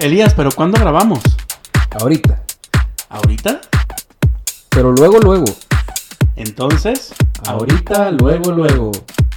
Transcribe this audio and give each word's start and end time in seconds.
Elías, 0.00 0.32
¿pero 0.34 0.50
cuándo 0.52 0.78
grabamos? 0.78 1.20
Ahorita. 2.00 2.40
¿Ahorita? 3.08 3.60
Pero 4.70 4.92
luego, 4.92 5.18
luego. 5.18 5.46
Entonces, 6.36 7.12
Ahorita, 7.46 8.12
luego, 8.12 8.52
luego. 8.52 8.92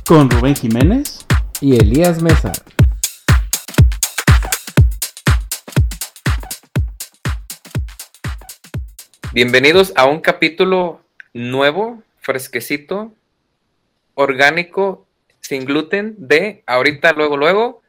con 0.06 0.30
Rubén 0.30 0.56
Jiménez. 0.56 1.26
Y 1.62 1.78
Elías 1.78 2.22
Mesa. 2.22 2.52
Bienvenidos 9.34 9.94
a 9.96 10.06
un 10.06 10.20
capítulo 10.20 11.02
nuevo, 11.34 12.04
fresquecito, 12.20 13.12
orgánico, 14.14 15.08
sin 15.40 15.66
gluten, 15.66 16.16
de 16.18 16.64
ahorita, 16.68 17.14
luego, 17.14 17.38
luego. 17.38 17.81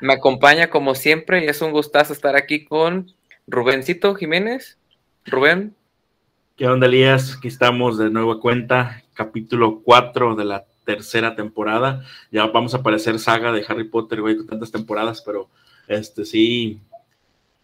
Me 0.00 0.14
acompaña 0.14 0.68
como 0.68 0.94
siempre 0.94 1.44
y 1.44 1.48
es 1.48 1.60
un 1.62 1.72
gustazo 1.72 2.12
estar 2.12 2.36
aquí 2.36 2.64
con 2.64 3.12
Rubencito 3.46 4.14
Jiménez. 4.14 4.78
Rubén, 5.24 5.74
¿Qué 6.56 6.66
onda, 6.66 6.86
Elías? 6.86 7.36
Aquí 7.36 7.48
estamos 7.48 7.98
de 7.98 8.08
nueva 8.08 8.40
cuenta, 8.40 9.02
capítulo 9.12 9.82
4 9.84 10.36
de 10.36 10.46
la 10.46 10.64
tercera 10.86 11.36
temporada. 11.36 12.02
Ya 12.32 12.46
vamos 12.46 12.72
a 12.72 12.78
aparecer 12.78 13.18
saga 13.18 13.52
de 13.52 13.62
Harry 13.68 13.84
Potter, 13.84 14.22
güey, 14.22 14.38
con 14.38 14.46
tantas 14.46 14.72
temporadas, 14.72 15.20
pero 15.20 15.50
este 15.86 16.24
sí, 16.24 16.80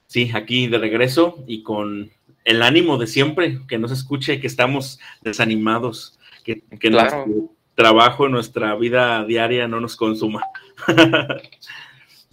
sí, 0.08 0.30
aquí 0.34 0.66
de 0.66 0.76
regreso 0.76 1.42
y 1.46 1.62
con 1.62 2.10
el 2.44 2.60
ánimo 2.60 2.98
de 2.98 3.06
siempre, 3.06 3.60
que 3.66 3.78
no 3.78 3.88
se 3.88 3.94
escuche 3.94 4.40
que 4.40 4.46
estamos 4.46 5.00
desanimados, 5.22 6.18
que, 6.44 6.60
que 6.78 6.90
Claro. 6.90 7.24
nuestro 7.24 7.54
trabajo, 7.74 8.28
nuestra 8.28 8.74
vida 8.74 9.24
diaria 9.24 9.68
no 9.68 9.80
nos 9.80 9.96
consuma. 9.96 10.42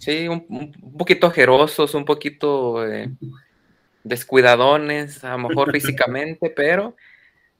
sí, 0.00 0.28
un, 0.28 0.46
un- 0.50 0.98
poquito 0.98 1.28
ajerosos, 1.28 1.94
un 1.94 2.06
poquito 2.06 2.86
eh, 2.86 3.14
descuidadones, 4.04 5.24
a 5.24 5.32
lo 5.32 5.38
mejor 5.38 5.70
físicamente, 5.72 6.50
pero 6.50 6.96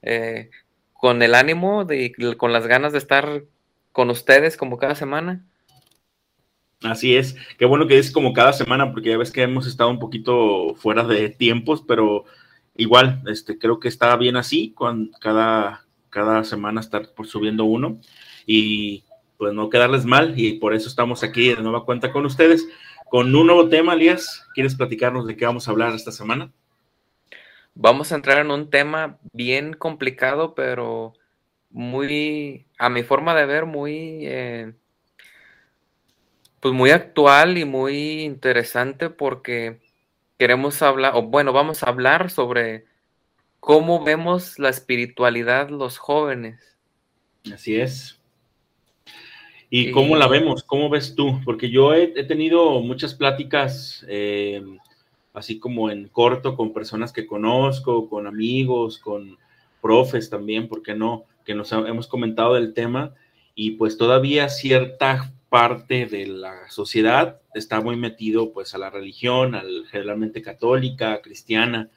eh, 0.03 0.51
con 0.93 1.21
el 1.23 1.35
ánimo, 1.35 1.85
de, 1.85 2.13
con 2.37 2.53
las 2.53 2.67
ganas 2.67 2.93
de 2.93 2.99
estar 2.99 3.43
con 3.93 4.09
ustedes 4.11 4.57
como 4.57 4.77
cada 4.79 4.95
semana. 4.95 5.45
Así 6.83 7.15
es, 7.15 7.35
qué 7.59 7.65
bueno 7.65 7.87
que 7.87 7.99
es 7.99 8.11
como 8.11 8.33
cada 8.33 8.53
semana, 8.53 8.91
porque 8.91 9.09
ya 9.11 9.17
ves 9.17 9.31
que 9.31 9.43
hemos 9.43 9.67
estado 9.67 9.91
un 9.91 9.99
poquito 9.99 10.73
fuera 10.75 11.03
de 11.03 11.29
tiempos, 11.29 11.83
pero 11.87 12.25
igual, 12.75 13.21
este, 13.27 13.59
creo 13.59 13.79
que 13.79 13.87
está 13.87 14.15
bien 14.17 14.35
así, 14.35 14.73
con 14.73 15.11
cada, 15.19 15.85
cada 16.09 16.43
semana 16.43 16.81
estar 16.81 17.13
por 17.13 17.27
subiendo 17.27 17.65
uno 17.65 17.99
y 18.47 19.03
pues 19.41 19.55
no 19.55 19.71
quedarles 19.71 20.05
mal 20.05 20.35
y 20.37 20.59
por 20.59 20.75
eso 20.75 20.87
estamos 20.87 21.23
aquí 21.23 21.49
de 21.49 21.63
nueva 21.63 21.83
cuenta 21.83 22.11
con 22.11 22.27
ustedes 22.27 22.67
con 23.09 23.35
un 23.35 23.47
nuevo 23.47 23.69
tema, 23.69 23.95
Elías. 23.95 24.45
¿Quieres 24.53 24.75
platicarnos 24.75 25.25
de 25.25 25.35
qué 25.35 25.47
vamos 25.47 25.67
a 25.67 25.71
hablar 25.71 25.95
esta 25.95 26.11
semana? 26.11 26.51
Vamos 27.73 28.11
a 28.11 28.15
entrar 28.17 28.37
en 28.37 28.51
un 28.51 28.69
tema 28.69 29.17
bien 29.33 29.73
complicado, 29.73 30.53
pero 30.53 31.13
muy, 31.71 32.67
a 32.77 32.89
mi 32.89 33.01
forma 33.01 33.33
de 33.33 33.47
ver, 33.47 33.65
muy, 33.65 34.27
eh, 34.27 34.73
pues 36.59 36.75
muy 36.75 36.91
actual 36.91 37.57
y 37.57 37.65
muy 37.65 38.21
interesante 38.21 39.09
porque 39.09 39.79
queremos 40.37 40.83
hablar, 40.83 41.13
o 41.15 41.23
bueno, 41.23 41.51
vamos 41.51 41.81
a 41.81 41.89
hablar 41.89 42.29
sobre 42.29 42.85
cómo 43.59 44.03
vemos 44.03 44.59
la 44.59 44.69
espiritualidad 44.69 45.69
los 45.69 45.97
jóvenes. 45.97 46.77
Así 47.51 47.81
es. 47.81 48.20
¿Y 49.73 49.91
cómo 49.91 50.15
la 50.17 50.27
vemos? 50.27 50.63
¿Cómo 50.63 50.89
ves 50.89 51.15
tú? 51.15 51.39
Porque 51.45 51.69
yo 51.69 51.93
he, 51.93 52.13
he 52.15 52.23
tenido 52.25 52.81
muchas 52.81 53.13
pláticas, 53.15 54.05
eh, 54.09 54.61
así 55.33 55.59
como 55.59 55.89
en 55.89 56.09
corto, 56.09 56.55
con 56.57 56.73
personas 56.73 57.13
que 57.13 57.25
conozco, 57.25 58.09
con 58.09 58.27
amigos, 58.27 58.97
con 58.99 59.37
profes 59.81 60.29
también, 60.29 60.67
¿por 60.67 60.83
qué 60.83 60.93
no? 60.93 61.23
Que 61.45 61.55
nos 61.55 61.71
ha- 61.71 61.87
hemos 61.87 62.07
comentado 62.07 62.53
del 62.55 62.73
tema 62.73 63.15
y 63.55 63.71
pues 63.71 63.97
todavía 63.97 64.49
cierta 64.49 65.33
parte 65.49 66.05
de 66.05 66.27
la 66.27 66.69
sociedad 66.69 67.39
está 67.53 67.79
muy 67.81 67.95
metido 67.95 68.51
pues 68.51 68.75
a 68.75 68.77
la 68.77 68.89
religión, 68.89 69.55
al, 69.55 69.85
generalmente 69.89 70.41
católica, 70.41 71.21
cristiana, 71.21 71.89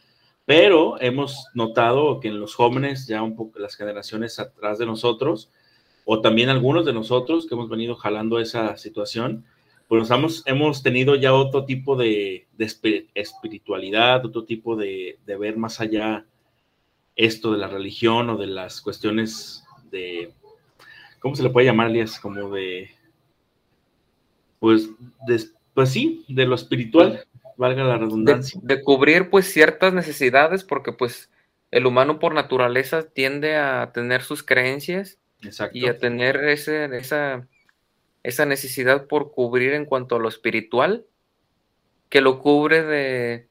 pero 0.46 1.00
hemos 1.00 1.48
notado 1.54 2.20
que 2.20 2.28
en 2.28 2.38
los 2.40 2.54
jóvenes, 2.54 3.06
ya 3.08 3.22
un 3.22 3.34
poco 3.36 3.58
las 3.58 3.74
generaciones 3.76 4.38
atrás 4.38 4.78
de 4.78 4.86
nosotros, 4.86 5.50
o 6.04 6.20
también 6.20 6.48
algunos 6.48 6.84
de 6.84 6.92
nosotros 6.92 7.46
que 7.46 7.54
hemos 7.54 7.68
venido 7.68 7.94
jalando 7.96 8.38
esa 8.38 8.76
situación, 8.76 9.44
pues 9.88 10.10
hemos, 10.10 10.42
hemos 10.46 10.82
tenido 10.82 11.14
ya 11.14 11.34
otro 11.34 11.64
tipo 11.64 11.96
de, 11.96 12.46
de 12.52 12.64
espi- 12.66 13.06
espiritualidad, 13.14 14.24
otro 14.24 14.44
tipo 14.44 14.76
de, 14.76 15.18
de 15.26 15.36
ver 15.36 15.56
más 15.56 15.80
allá 15.80 16.24
esto 17.16 17.52
de 17.52 17.58
la 17.58 17.68
religión 17.68 18.28
o 18.30 18.36
de 18.36 18.46
las 18.46 18.80
cuestiones 18.80 19.64
de, 19.90 20.32
¿cómo 21.20 21.36
se 21.36 21.42
le 21.42 21.50
puede 21.50 21.66
llamar, 21.66 21.90
Elias? 21.90 22.18
Como 22.18 22.50
de, 22.50 22.90
pues, 24.58 24.90
de- 25.26 25.44
pues 25.74 25.90
sí, 25.90 26.24
de 26.28 26.46
lo 26.46 26.54
espiritual, 26.54 27.24
valga 27.56 27.84
la 27.84 27.94
de, 27.94 27.98
redundancia. 27.98 28.60
de 28.62 28.82
cubrir 28.82 29.30
pues 29.30 29.46
ciertas 29.52 29.92
necesidades 29.92 30.64
porque 30.64 30.92
pues 30.92 31.30
el 31.70 31.86
humano 31.86 32.18
por 32.18 32.34
naturaleza 32.34 33.02
tiende 33.08 33.56
a 33.56 33.90
tener 33.92 34.22
sus 34.22 34.42
creencias 34.42 35.18
Exacto. 35.44 35.76
y 35.76 35.86
a 35.86 35.98
tener 35.98 36.36
ese, 36.44 36.84
esa, 36.96 37.46
esa 38.22 38.46
necesidad 38.46 39.06
por 39.06 39.32
cubrir 39.32 39.72
en 39.74 39.84
cuanto 39.84 40.16
a 40.16 40.18
lo 40.18 40.28
espiritual, 40.28 41.04
que 42.08 42.20
lo 42.20 42.38
cubre 42.38 42.82
de, 42.82 43.48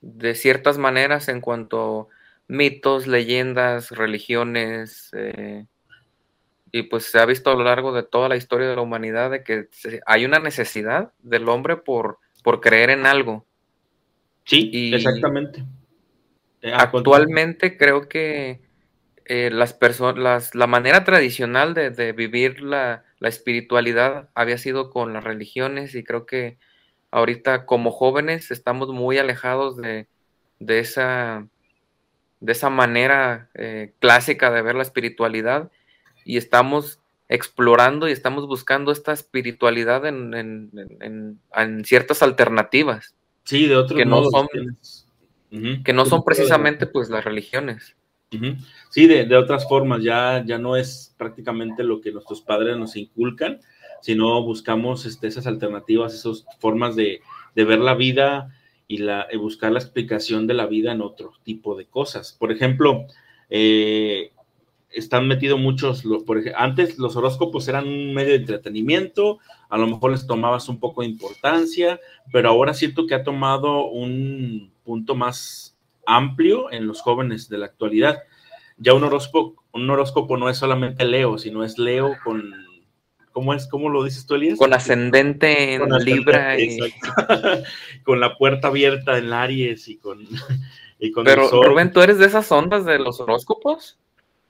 de 0.00 0.34
ciertas 0.34 0.78
maneras 0.78 1.28
en 1.28 1.40
cuanto 1.40 2.08
a 2.10 2.16
mitos, 2.48 3.06
leyendas, 3.06 3.90
religiones, 3.90 5.10
eh, 5.14 5.66
y 6.72 6.82
pues 6.82 7.04
se 7.10 7.18
ha 7.18 7.26
visto 7.26 7.50
a 7.50 7.54
lo 7.54 7.64
largo 7.64 7.92
de 7.92 8.02
toda 8.02 8.28
la 8.28 8.36
historia 8.36 8.68
de 8.68 8.76
la 8.76 8.82
humanidad 8.82 9.30
de 9.30 9.42
que 9.42 9.68
hay 10.06 10.24
una 10.24 10.38
necesidad 10.38 11.12
del 11.20 11.48
hombre 11.48 11.76
por, 11.76 12.18
por 12.42 12.60
creer 12.60 12.90
en 12.90 13.06
algo. 13.06 13.46
Sí, 14.44 14.70
y- 14.72 14.94
exactamente. 14.94 15.64
Eh, 16.62 16.72
Actualmente 16.74 17.76
creo 17.76 18.08
que 18.08 18.60
eh, 19.28 19.50
las 19.50 19.72
personas, 19.74 20.54
la 20.54 20.66
manera 20.66 21.04
tradicional 21.04 21.74
de, 21.74 21.90
de 21.90 22.12
vivir 22.12 22.60
la, 22.62 23.04
la 23.18 23.28
espiritualidad 23.28 24.28
había 24.34 24.58
sido 24.58 24.90
con 24.90 25.12
las 25.12 25.24
religiones 25.24 25.94
y 25.94 26.04
creo 26.04 26.26
que 26.26 26.58
ahorita 27.10 27.66
como 27.66 27.90
jóvenes 27.90 28.50
estamos 28.50 28.88
muy 28.90 29.18
alejados 29.18 29.76
de, 29.76 30.06
de 30.60 30.78
esa, 30.78 31.46
de 32.40 32.52
esa 32.52 32.70
manera 32.70 33.48
eh, 33.54 33.92
clásica 34.00 34.50
de 34.50 34.62
ver 34.62 34.74
la 34.74 34.82
espiritualidad 34.82 35.70
y 36.24 36.36
estamos 36.36 37.00
explorando 37.28 38.08
y 38.08 38.12
estamos 38.12 38.46
buscando 38.46 38.92
esta 38.92 39.12
espiritualidad 39.12 40.06
en, 40.06 40.34
en- 40.34 40.70
en- 41.00 41.40
en- 41.54 41.84
ciertas 41.84 42.22
alternativas 42.22 43.14
Sí, 43.44 43.66
de 43.66 43.76
otros 43.76 43.96
que 43.98 44.04
no 44.04 44.22
son- 44.30 44.48
que 45.84 45.92
no 45.92 46.04
son 46.04 46.22
precisamente 46.24 46.86
pues 46.86 47.08
las 47.10 47.24
religiones. 47.24 47.96
Sí, 48.90 49.06
de, 49.06 49.24
de 49.24 49.36
otras 49.36 49.68
formas, 49.68 50.02
ya, 50.02 50.42
ya 50.44 50.58
no 50.58 50.76
es 50.76 51.14
prácticamente 51.16 51.84
lo 51.84 52.00
que 52.00 52.12
nuestros 52.12 52.40
padres 52.42 52.76
nos 52.76 52.96
inculcan, 52.96 53.60
sino 54.00 54.42
buscamos 54.42 55.06
este, 55.06 55.28
esas 55.28 55.46
alternativas, 55.46 56.14
esas 56.14 56.44
formas 56.58 56.96
de, 56.96 57.20
de 57.54 57.64
ver 57.64 57.78
la 57.78 57.94
vida 57.94 58.54
y, 58.88 58.98
la, 58.98 59.26
buscar 59.38 59.72
la 59.72 59.78
explicación 59.78 60.46
de 60.46 60.54
la 60.54 60.66
vida 60.66 60.92
en 60.92 61.02
otro 61.02 61.32
tipo 61.44 61.76
de 61.76 61.86
cosas. 61.86 62.36
Por 62.38 62.52
ejemplo, 62.52 63.06
eh, 63.48 64.32
están 64.90 65.28
metidos 65.28 65.60
muchos, 65.60 66.02
por 66.26 66.38
ejemplo, 66.38 66.60
antes 66.60 66.98
los 66.98 67.16
horóscopos 67.16 67.68
eran 67.68 67.86
un 67.86 68.14
medio 68.14 68.30
de 68.30 68.38
entretenimiento, 68.38 69.38
a 69.68 69.78
lo 69.78 69.86
mejor 69.86 70.12
les 70.12 70.26
tomabas 70.26 70.68
un 70.68 70.80
poco 70.80 71.02
de 71.02 71.08
importancia, 71.08 72.00
pero 72.32 72.48
ahora 72.48 72.74
siento 72.74 73.06
que 73.06 73.14
ha 73.14 73.24
tomado 73.24 73.86
un 73.86 74.72
punto 74.84 75.14
más 75.14 75.75
amplio 76.06 76.72
en 76.72 76.86
los 76.86 77.02
jóvenes 77.02 77.48
de 77.48 77.58
la 77.58 77.66
actualidad. 77.66 78.22
Ya 78.78 78.94
un 78.94 79.04
horóscopo, 79.04 79.64
un 79.72 79.90
horóscopo 79.90 80.36
no 80.36 80.48
es 80.48 80.58
solamente 80.58 81.04
Leo, 81.04 81.38
sino 81.38 81.64
es 81.64 81.78
Leo 81.78 82.16
con 82.24 82.54
¿Cómo 83.36 83.52
es? 83.52 83.68
¿Cómo 83.68 83.90
lo 83.90 84.02
dices 84.02 84.24
tú, 84.24 84.34
Elías? 84.34 84.58
Con 84.58 84.72
ascendente 84.72 85.74
en 85.74 85.90
Libra. 86.02 86.58
Y... 86.58 86.78
con 88.02 88.18
la 88.18 88.38
puerta 88.38 88.68
abierta 88.68 89.18
en 89.18 89.30
Aries 89.30 89.88
y 89.88 89.98
con, 89.98 90.26
y 90.98 91.12
con 91.12 91.26
Pero, 91.26 91.62
Rubén, 91.62 91.92
¿tú 91.92 92.00
eres 92.00 92.16
de 92.16 92.24
esas 92.24 92.50
ondas 92.50 92.86
de 92.86 92.98
los 92.98 93.20
horóscopos? 93.20 93.98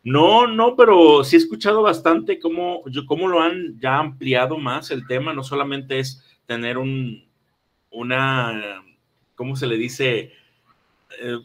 No, 0.05 0.47
no, 0.47 0.77
pero 0.77 1.25
sí 1.25 1.35
he 1.35 1.39
escuchado 1.41 1.83
bastante 1.83 2.39
cómo, 2.39 2.85
yo, 2.87 3.07
cómo 3.07 3.27
lo 3.27 3.41
han 3.41 3.77
ya 3.81 3.99
ampliado 3.99 4.57
más 4.57 4.93
el 4.93 5.05
tema. 5.09 5.35
No 5.35 5.43
solamente 5.43 5.99
es 5.99 6.25
tener 6.47 6.79
un, 6.79 7.27
una, 7.91 8.85
¿cómo 9.35 9.57
se 9.57 9.67
le 9.67 9.79
dice? 9.79 10.31
Eh, 11.21 11.39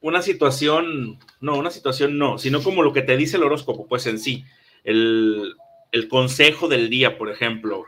una 0.00 0.22
situación, 0.22 1.18
no, 1.40 1.56
una 1.56 1.70
situación 1.70 2.18
no, 2.18 2.38
sino 2.38 2.62
como 2.62 2.82
lo 2.82 2.92
que 2.92 3.02
te 3.02 3.16
dice 3.16 3.36
el 3.36 3.42
horóscopo, 3.42 3.86
pues 3.86 4.06
en 4.06 4.18
sí. 4.18 4.44
El, 4.82 5.54
el 5.92 6.08
consejo 6.08 6.68
del 6.68 6.88
día, 6.88 7.18
por 7.18 7.30
ejemplo, 7.30 7.84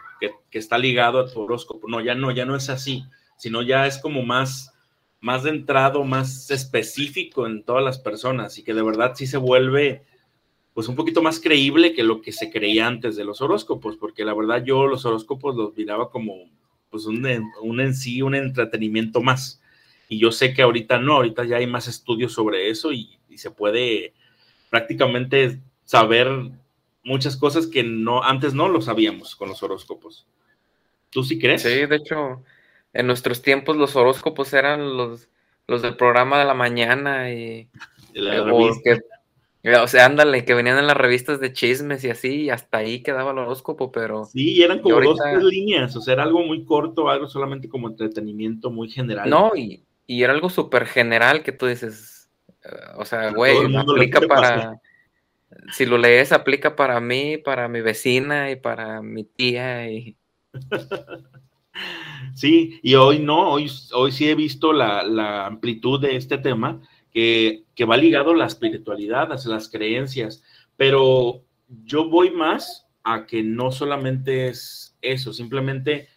que, 0.51 0.59
está 0.59 0.79
ligado 0.79 1.21
a 1.21 1.31
tu 1.31 1.41
horóscopo. 1.41 1.89
No, 1.89 2.01
ya 2.01 2.15
no, 2.15 2.31
ya 2.31 2.45
no 2.45 2.57
es 2.57 2.69
así, 2.69 3.05
sino 3.37 3.63
ya 3.63 3.87
es 3.87 3.99
como 3.99 4.23
más, 4.23 4.73
más 5.21 5.43
de 5.45 5.51
entrado, 5.51 6.05
más 6.05 6.51
específico 6.51 7.47
en 7.47 7.65
todas 7.65 7.83
las 7.83 7.99
personas 7.99 8.59
y 8.59 8.65
que 8.65 8.75
de 8.75 8.83
verdad 8.83 9.13
sí 9.15 9.27
se 9.27 9.39
vuelve 9.39 10.05
pues 10.75 10.89
un 10.89 10.97
poquito 10.97 11.23
más 11.23 11.39
creíble 11.39 11.93
que 11.93 12.03
lo 12.03 12.23
que 12.23 12.33
se 12.33 12.51
creía 12.51 12.87
antes 12.87 13.15
de 13.15 13.25
los 13.25 13.43
horóscopos, 13.43 13.97
porque 13.99 14.25
la 14.25 14.33
verdad 14.33 14.65
yo 14.65 14.87
los 14.87 15.05
horóscopos 15.05 15.55
los 15.55 15.77
miraba 15.77 16.11
como 16.11 16.35
pues 16.89 17.05
un, 17.05 17.27
un 17.63 17.81
en 17.81 17.95
sí, 17.95 18.23
un 18.23 18.35
entretenimiento 18.35 19.21
más. 19.21 19.62
Y 20.09 20.19
yo 20.19 20.33
sé 20.33 20.53
que 20.53 20.63
ahorita 20.63 20.99
no, 20.99 21.15
ahorita 21.15 21.45
ya 21.45 21.57
hay 21.57 21.67
más 21.67 21.89
estudios 21.89 22.33
sobre 22.33 22.71
eso 22.71 22.93
y, 22.93 23.19
y 23.29 23.39
se 23.39 23.51
puede 23.51 24.13
prácticamente 24.71 25.61
saber 25.85 26.29
muchas 27.05 27.37
cosas 27.37 27.67
que 27.67 27.83
no 27.83 28.23
antes 28.23 28.55
no 28.55 28.69
lo 28.69 28.81
sabíamos 28.81 29.37
con 29.37 29.49
los 29.49 29.63
horóscopos. 29.63 30.27
¿Tú 31.11 31.25
sí 31.25 31.39
crees? 31.39 31.63
Sí, 31.63 31.87
de 31.87 31.97
hecho, 31.97 32.43
en 32.93 33.07
nuestros 33.07 33.43
tiempos 33.43 33.77
los 33.77 33.97
horóscopos 33.97 34.53
eran 34.55 34.97
los, 34.97 35.29
los 35.67 35.83
del 35.83 35.97
programa 35.97 36.39
de 36.39 36.45
la 36.45 36.55
mañana 36.55 37.33
y... 37.33 37.69
o 38.17 39.89
sea, 39.89 40.07
ándale, 40.07 40.45
que 40.45 40.55
venían 40.55 40.79
en 40.79 40.87
las 40.87 40.97
revistas 40.97 41.39
de 41.41 41.53
chismes 41.53 42.03
y 42.05 42.11
así, 42.11 42.43
y 42.43 42.51
hasta 42.51 42.79
ahí 42.79 43.03
quedaba 43.03 43.33
el 43.33 43.39
horóscopo, 43.39 43.93
pero... 43.93 44.25
Sí, 44.25 44.63
eran 44.63 44.81
como 44.81 45.01
dos, 45.01 45.19
tres 45.23 45.43
líneas, 45.43 45.95
o 45.97 46.01
sea, 46.01 46.15
era 46.15 46.23
algo 46.23 46.43
muy 46.43 46.65
corto, 46.65 47.11
algo 47.11 47.29
solamente 47.29 47.69
como 47.69 47.89
entretenimiento 47.89 48.71
muy 48.71 48.89
general. 48.89 49.29
No, 49.29 49.53
y, 49.55 49.83
y 50.07 50.23
era 50.23 50.33
algo 50.33 50.51
súper 50.51 50.87
general 50.87 51.43
que 51.43 51.53
tú 51.53 51.67
dices, 51.67 52.31
eh, 52.65 52.69
o 52.97 53.05
sea, 53.05 53.31
güey, 53.31 53.57
aplica 53.77 54.21
para 54.23 54.81
si 55.73 55.87
lo 55.87 55.99
lees, 55.99 56.33
aplica 56.33 56.77
para 56.77 57.01
mí, 57.01 57.39
para 57.39 57.69
mi 57.69 57.81
vecina 57.81 58.51
y 58.51 58.57
para 58.57 59.03
mi 59.03 59.25
tía. 59.25 59.91
Y... 59.91 60.17
Sí, 62.35 62.81
y 62.83 62.95
hoy 62.95 63.19
no, 63.19 63.51
hoy, 63.51 63.71
hoy 63.95 64.13
sí 64.13 64.29
he 64.29 64.35
visto 64.35 64.73
la, 64.73 65.47
amplitud 65.47 66.01
de 66.01 66.17
este 66.17 66.37
tema 66.39 66.81
que, 67.11 67.65
va 67.89 67.97
ligado 67.97 68.33
a 68.33 68.37
la 68.37 68.47
espiritualidad, 68.47 69.33
a 69.33 69.49
las 69.49 69.69
creencias, 69.69 70.43
pero 70.77 71.43
yo 71.85 72.09
voy 72.09 72.31
más 72.31 72.87
a 73.05 73.27
que 73.27 73.43
no 73.43 73.73
solamente 73.73 74.49
es 74.49 74.97
eso, 75.01 75.33
simplemente 75.33 76.09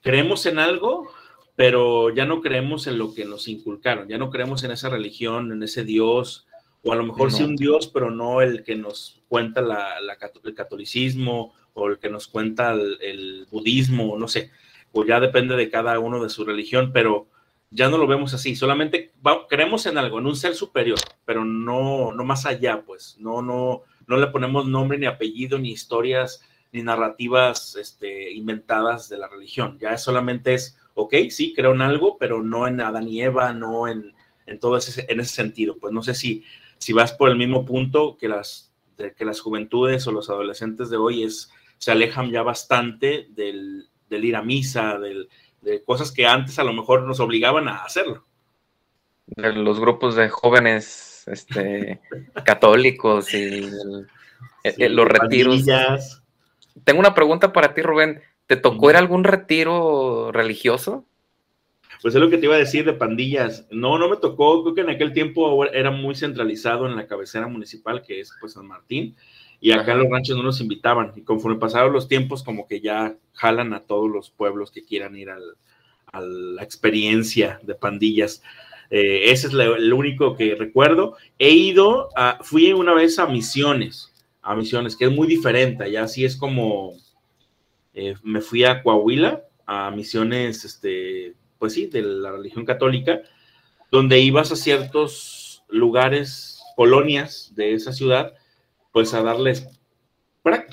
creemos 0.00 0.46
en 0.46 0.60
algo, 0.60 1.10
pero 1.56 2.14
ya 2.14 2.26
no 2.26 2.42
creemos 2.42 2.86
en 2.86 2.98
lo 2.98 3.14
que 3.14 3.24
nos 3.24 3.48
inculcaron, 3.48 4.08
ya 4.08 4.18
no 4.18 4.30
creemos 4.30 4.62
en 4.62 4.70
esa 4.70 4.90
religión, 4.90 5.50
en 5.50 5.62
ese 5.62 5.84
Dios, 5.84 6.46
o 6.84 6.92
a 6.92 6.96
lo 6.96 7.02
mejor 7.02 7.32
sí 7.32 7.42
un 7.42 7.56
Dios, 7.56 7.88
pero 7.88 8.10
no 8.10 8.42
el 8.42 8.62
que 8.62 8.76
nos 8.76 9.22
cuenta 9.26 9.62
la, 9.62 9.94
el 9.98 10.54
catolicismo 10.54 11.54
o 11.72 11.88
el 11.88 11.98
que 11.98 12.10
nos 12.10 12.28
cuenta 12.28 12.72
el, 12.72 13.46
budismo, 13.50 14.16
no 14.18 14.28
sé, 14.28 14.50
o 14.92 15.04
ya 15.04 15.18
depende 15.18 15.56
de 15.56 15.70
cada 15.70 15.98
uno 15.98 16.22
de 16.22 16.28
su 16.30 16.44
religión, 16.44 16.90
pero 16.92 17.26
ya 17.70 17.88
no 17.88 17.98
lo 17.98 18.06
vemos 18.06 18.34
así, 18.34 18.54
solamente 18.54 19.12
creemos 19.48 19.86
en 19.86 19.98
algo, 19.98 20.18
en 20.18 20.26
un 20.26 20.36
ser 20.36 20.54
superior, 20.54 20.98
pero 21.24 21.44
no, 21.44 22.12
no 22.12 22.24
más 22.24 22.46
allá, 22.46 22.82
pues, 22.86 23.16
no, 23.18 23.40
no, 23.42 23.82
no 24.06 24.16
le 24.18 24.26
ponemos 24.28 24.66
nombre 24.66 24.98
ni 24.98 25.06
apellido, 25.06 25.58
ni 25.58 25.70
historias, 25.72 26.42
ni 26.70 26.82
narrativas 26.82 27.76
este, 27.76 28.30
inventadas 28.32 29.08
de 29.08 29.18
la 29.18 29.28
religión, 29.28 29.78
ya 29.80 29.96
solamente 29.96 30.54
es, 30.54 30.78
ok, 30.96 31.14
sí, 31.30 31.54
creo 31.54 31.72
en 31.72 31.82
algo, 31.82 32.18
pero 32.18 32.42
no 32.42 32.66
en 32.66 32.80
Adán 32.80 33.06
y 33.06 33.22
Eva, 33.22 33.52
no 33.52 33.86
en, 33.86 34.12
en 34.46 34.58
todo 34.58 34.76
ese, 34.76 35.06
en 35.08 35.20
ese 35.20 35.34
sentido, 35.34 35.78
pues 35.78 35.92
no 35.92 36.02
sé 36.02 36.14
si 36.14 36.44
si 36.78 36.92
vas 36.92 37.12
por 37.12 37.30
el 37.30 37.36
mismo 37.36 37.64
punto 37.64 38.16
que 38.18 38.28
las, 38.28 38.72
que 38.96 39.24
las 39.24 39.40
juventudes 39.40 40.06
o 40.06 40.12
los 40.12 40.30
adolescentes 40.30 40.90
de 40.90 40.96
hoy 40.96 41.24
es, 41.24 41.50
se 41.78 41.90
alejan 41.90 42.30
ya 42.30 42.42
bastante 42.42 43.28
del, 43.30 43.88
ir 44.10 44.36
a 44.36 44.42
misa, 44.42 44.98
de 44.98 45.84
cosas 45.84 46.12
que 46.12 46.26
antes 46.26 46.58
a 46.58 46.64
lo 46.64 46.72
mejor 46.72 47.02
nos 47.02 47.20
obligaban 47.20 47.68
a 47.68 47.82
hacerlo. 47.82 48.24
De 49.26 49.52
los 49.52 49.80
grupos 49.80 50.14
de 50.14 50.28
jóvenes 50.28 51.24
este, 51.26 52.00
católicos 52.44 53.32
y 53.34 53.68
los 54.78 55.08
retiros. 55.08 55.64
Tengo 56.84 57.00
una 57.00 57.14
pregunta 57.14 57.52
para 57.52 57.74
ti, 57.74 57.82
Rubén. 57.82 58.20
¿Te 58.46 58.56
tocó 58.56 58.90
ir 58.90 58.96
a 58.96 59.00
algún 59.00 59.24
retiro 59.24 60.30
religioso? 60.32 61.04
Pues 62.02 62.14
es 62.14 62.20
lo 62.20 62.30
que 62.30 62.38
te 62.38 62.46
iba 62.46 62.54
a 62.54 62.58
decir 62.58 62.84
de 62.84 62.92
pandillas. 62.92 63.66
No, 63.70 63.98
no 63.98 64.08
me 64.08 64.16
tocó, 64.16 64.62
creo 64.62 64.74
que 64.74 64.80
en 64.82 64.90
aquel 64.90 65.12
tiempo 65.12 65.64
era 65.66 65.90
muy 65.90 66.14
centralizado 66.14 66.86
en 66.86 66.96
la 66.96 67.06
cabecera 67.06 67.48
municipal, 67.48 68.02
que 68.02 68.20
es 68.20 68.32
pues 68.40 68.52
San 68.52 68.66
Martín, 68.66 69.16
y 69.60 69.72
acá 69.72 69.94
los 69.94 70.08
ranchos 70.08 70.36
no 70.36 70.42
nos 70.42 70.60
invitaban. 70.60 71.12
Y 71.16 71.22
conforme 71.22 71.58
pasaron 71.58 71.92
los 71.92 72.08
tiempos, 72.08 72.42
como 72.42 72.68
que 72.68 72.80
ya 72.80 73.16
jalan 73.32 73.72
a 73.72 73.80
todos 73.80 74.10
los 74.10 74.30
pueblos 74.30 74.70
que 74.70 74.84
quieran 74.84 75.16
ir 75.16 75.30
a 75.30 76.20
la 76.20 76.62
experiencia 76.62 77.58
de 77.62 77.74
pandillas. 77.74 78.42
Eh, 78.90 79.30
ese 79.30 79.48
es 79.48 79.54
el 79.54 79.92
único 79.92 80.36
que 80.36 80.54
recuerdo. 80.54 81.16
He 81.38 81.50
ido, 81.50 82.10
a, 82.16 82.38
fui 82.42 82.72
una 82.72 82.94
vez 82.94 83.18
a 83.18 83.26
Misiones, 83.26 84.12
a 84.42 84.54
Misiones, 84.54 84.96
que 84.96 85.06
es 85.06 85.10
muy 85.10 85.26
diferente, 85.26 85.90
ya 85.90 86.04
así 86.04 86.24
es 86.24 86.36
como, 86.36 86.92
eh, 87.98 88.14
me 88.22 88.42
fui 88.42 88.62
a 88.62 88.82
Coahuila, 88.82 89.42
a 89.64 89.90
Misiones, 89.90 90.66
este, 90.66 91.34
pues 91.58 91.72
sí, 91.72 91.86
de 91.86 92.02
la 92.02 92.30
religión 92.30 92.66
católica, 92.66 93.22
donde 93.90 94.20
ibas 94.20 94.52
a 94.52 94.56
ciertos 94.56 95.64
lugares, 95.70 96.60
colonias 96.76 97.52
de 97.54 97.72
esa 97.72 97.92
ciudad, 97.92 98.34
pues 98.92 99.14
a 99.14 99.22
darles 99.22 99.66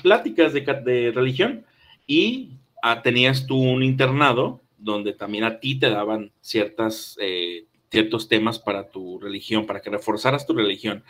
pláticas 0.02 0.52
de, 0.52 1.12
religión 1.14 1.64
y 2.06 2.58
ah, 2.82 3.00
tenías 3.00 3.46
tú 3.46 3.56
un 3.56 3.82
internado 3.82 4.60
donde 4.76 5.14
también 5.14 5.44
a 5.44 5.60
ti 5.60 5.78
te 5.78 5.88
daban 5.88 6.30
ciertas, 6.42 7.16
eh, 7.22 7.64
ciertos 7.90 8.28
temas 8.28 8.58
para 8.58 8.90
tu 8.90 9.18
religión, 9.18 9.64
para 9.64 9.80
que 9.80 9.88
reforzaras 9.88 10.46
tu 10.46 10.52
religión. 10.52 11.02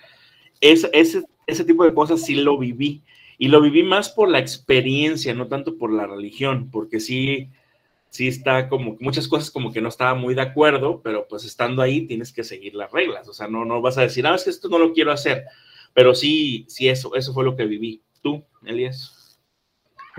ese, 0.60 0.88
ese 0.92 1.64
tipo 1.64 1.84
de 1.84 1.92
cosas 1.92 2.22
sí 2.22 2.36
lo 2.36 2.56
viví 2.56 3.02
y 3.38 3.48
lo 3.48 3.60
viví 3.60 3.82
más 3.82 4.10
por 4.10 4.28
la 4.28 4.38
experiencia, 4.38 5.34
no 5.34 5.48
tanto 5.48 5.76
por 5.76 5.92
la 5.92 6.06
religión, 6.06 6.70
porque 6.70 7.00
sí 7.00 7.50
sí 8.14 8.28
está 8.28 8.68
como 8.68 8.96
muchas 9.00 9.26
cosas 9.26 9.50
como 9.50 9.72
que 9.72 9.80
no 9.80 9.88
estaba 9.88 10.14
muy 10.14 10.36
de 10.36 10.42
acuerdo, 10.42 11.00
pero 11.02 11.26
pues 11.26 11.44
estando 11.44 11.82
ahí 11.82 12.06
tienes 12.06 12.32
que 12.32 12.44
seguir 12.44 12.76
las 12.76 12.92
reglas, 12.92 13.28
o 13.28 13.34
sea, 13.34 13.48
no, 13.48 13.64
no 13.64 13.82
vas 13.82 13.98
a 13.98 14.02
decir, 14.02 14.24
ah, 14.24 14.36
es 14.36 14.44
que 14.44 14.50
esto 14.50 14.68
no 14.68 14.78
lo 14.78 14.92
quiero 14.92 15.10
hacer, 15.10 15.42
pero 15.92 16.14
sí, 16.14 16.64
sí, 16.68 16.88
eso, 16.88 17.16
eso 17.16 17.34
fue 17.34 17.42
lo 17.42 17.56
que 17.56 17.64
viví. 17.64 18.02
¿Tú, 18.22 18.44
Elías? 18.64 19.36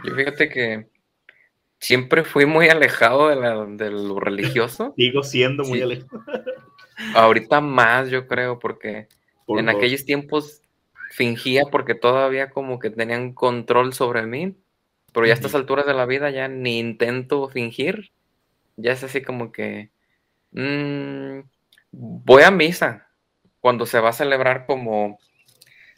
Yo 0.03 0.13
fíjate 0.13 0.49
que 0.49 0.89
siempre 1.79 2.25
fui 2.25 2.45
muy 2.45 2.67
alejado 2.67 3.29
de, 3.29 3.91
lo 3.91 4.19
religioso. 4.19 4.93
Sigo 4.97 5.23
siendo 5.23 5.63
muy 5.63 5.81
alejado. 5.81 6.21
Ahorita 7.13 7.61
más, 7.61 8.09
yo 8.09 8.27
creo, 8.27 8.59
porque 8.59 9.07
en 9.47 9.69
aquellos 9.69 10.03
tiempos 10.03 10.61
fingía 11.15 11.63
porque 11.71 11.95
todavía 11.95 12.49
como 12.49 12.79
que 12.79 12.89
tenían 12.89 13.33
control 13.33 13.93
sobre 13.93 14.25
mí 14.25 14.55
pero 15.15 15.27
ya 15.27 15.31
a 15.31 15.35
estas 15.35 15.55
alturas 15.55 15.85
de 15.85 15.93
la 15.93 16.05
vida 16.05 16.29
ya 16.29 16.49
ni 16.49 16.77
intento 16.77 17.47
fingir. 17.47 18.11
Ya 18.75 18.91
es 18.91 19.01
así 19.01 19.21
como 19.21 19.53
que 19.53 19.89
mm, 20.51 21.39
voy 21.93 22.43
a 22.43 22.51
misa 22.51 23.07
cuando 23.61 23.85
se 23.85 24.01
va 24.01 24.09
a 24.09 24.13
celebrar 24.13 24.65
como 24.65 25.17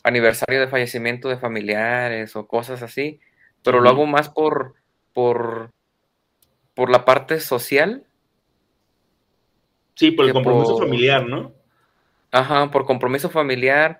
aniversario 0.03 0.59
de 0.59 0.67
fallecimiento 0.67 1.29
de 1.29 1.39
familiares 1.39 2.35
o 2.35 2.47
cosas 2.47 2.83
así. 2.83 3.19
pero 3.63 3.81
lo 3.81 3.89
hago 3.89 4.05
más 4.05 4.29
por, 4.29 4.75
por, 5.13 5.71
por 6.75 6.91
la 6.91 7.03
parte 7.03 7.39
social. 7.39 8.05
Sí, 9.95 10.11
por 10.11 10.27
el 10.27 10.33
compromiso 10.33 10.77
familiar, 10.77 11.25
¿no? 11.25 11.53
Ajá, 12.29 12.69
por 12.69 12.85
compromiso 12.85 13.31
familiar, 13.31 13.97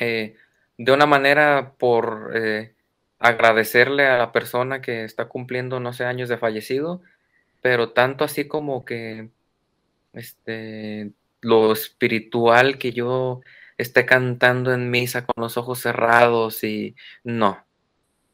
eh, 0.00 0.36
de 0.76 0.92
una 0.92 1.06
manera 1.06 1.74
por 1.78 2.32
eh, 2.34 2.74
agradecerle 3.18 4.06
a 4.06 4.18
la 4.18 4.32
persona 4.32 4.80
que 4.80 5.04
está 5.04 5.26
cumpliendo, 5.26 5.80
no 5.80 5.92
sé, 5.92 6.04
años 6.04 6.28
de 6.28 6.38
fallecido, 6.38 7.02
pero 7.60 7.90
tanto 7.90 8.24
así 8.24 8.46
como 8.46 8.84
que 8.84 9.30
este, 10.12 11.12
lo 11.40 11.72
espiritual 11.72 12.78
que 12.78 12.92
yo 12.92 13.40
esté 13.76 14.06
cantando 14.06 14.72
en 14.72 14.90
misa 14.90 15.24
con 15.24 15.42
los 15.42 15.56
ojos 15.56 15.80
cerrados 15.80 16.64
y 16.64 16.96
no, 17.24 17.64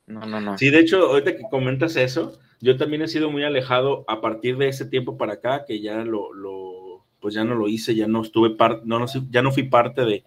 no, 0.07 0.21
no, 0.27 0.41
no. 0.41 0.59
Sí, 0.59 0.71
de 0.71 0.81
hecho, 0.81 1.07
ahorita 1.07 1.37
que 1.37 1.45
comentas 1.51 1.97
eso, 1.97 2.39
yo 2.61 2.77
también 2.77 3.03
he 3.03 3.09
sido 3.09 3.31
muy 3.31 3.45
alejado 3.45 4.05
a 4.09 4.21
partir 4.21 4.57
de 4.57 4.69
ese 4.69 4.87
tiempo 4.87 5.17
para 5.17 5.35
acá, 5.35 5.65
que 5.67 5.81
ya 5.81 6.05
lo, 6.05 6.33
lo 6.33 7.05
pues 7.21 7.35
ya 7.35 7.45
no 7.45 7.55
lo 7.55 7.69
hice, 7.69 7.95
ya 7.95 8.07
no 8.07 8.23
estuve 8.23 8.51
parte, 8.51 8.83
no, 8.85 8.99
no, 8.99 9.07
ya 9.31 9.43
no 9.43 9.51
fui 9.51 9.65
parte 9.65 10.05
de, 10.05 10.25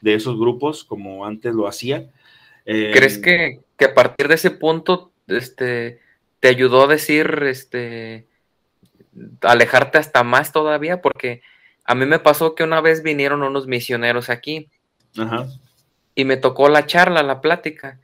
de 0.00 0.14
esos 0.14 0.38
grupos 0.38 0.84
como 0.84 1.24
antes 1.26 1.54
lo 1.54 1.66
hacía. 1.66 2.10
¿Crees 2.64 3.16
em, 3.16 3.22
que, 3.22 3.60
que, 3.76 3.84
a 3.86 3.94
partir 3.94 4.28
de 4.28 4.34
ese 4.34 4.50
punto 4.50 5.10
este, 5.26 6.00
te 6.40 6.48
ayudó 6.48 6.84
a 6.84 6.86
decir, 6.86 7.42
este, 7.44 8.26
alejarte 9.40 9.98
hasta 9.98 10.22
más 10.22 10.52
todavía? 10.52 11.00
Porque 11.00 11.42
a 11.84 11.94
mí 11.94 12.04
me 12.04 12.18
pasó 12.18 12.54
que 12.54 12.64
una 12.64 12.80
vez 12.80 13.02
vinieron 13.02 13.42
unos 13.42 13.66
misioneros 13.66 14.28
aquí 14.28 14.68
Ajá. 15.16 15.46
y 16.14 16.24
me 16.24 16.36
tocó 16.36 16.68
la 16.68 16.86
charla, 16.86 17.22
la 17.22 17.40
plática, 17.40 18.00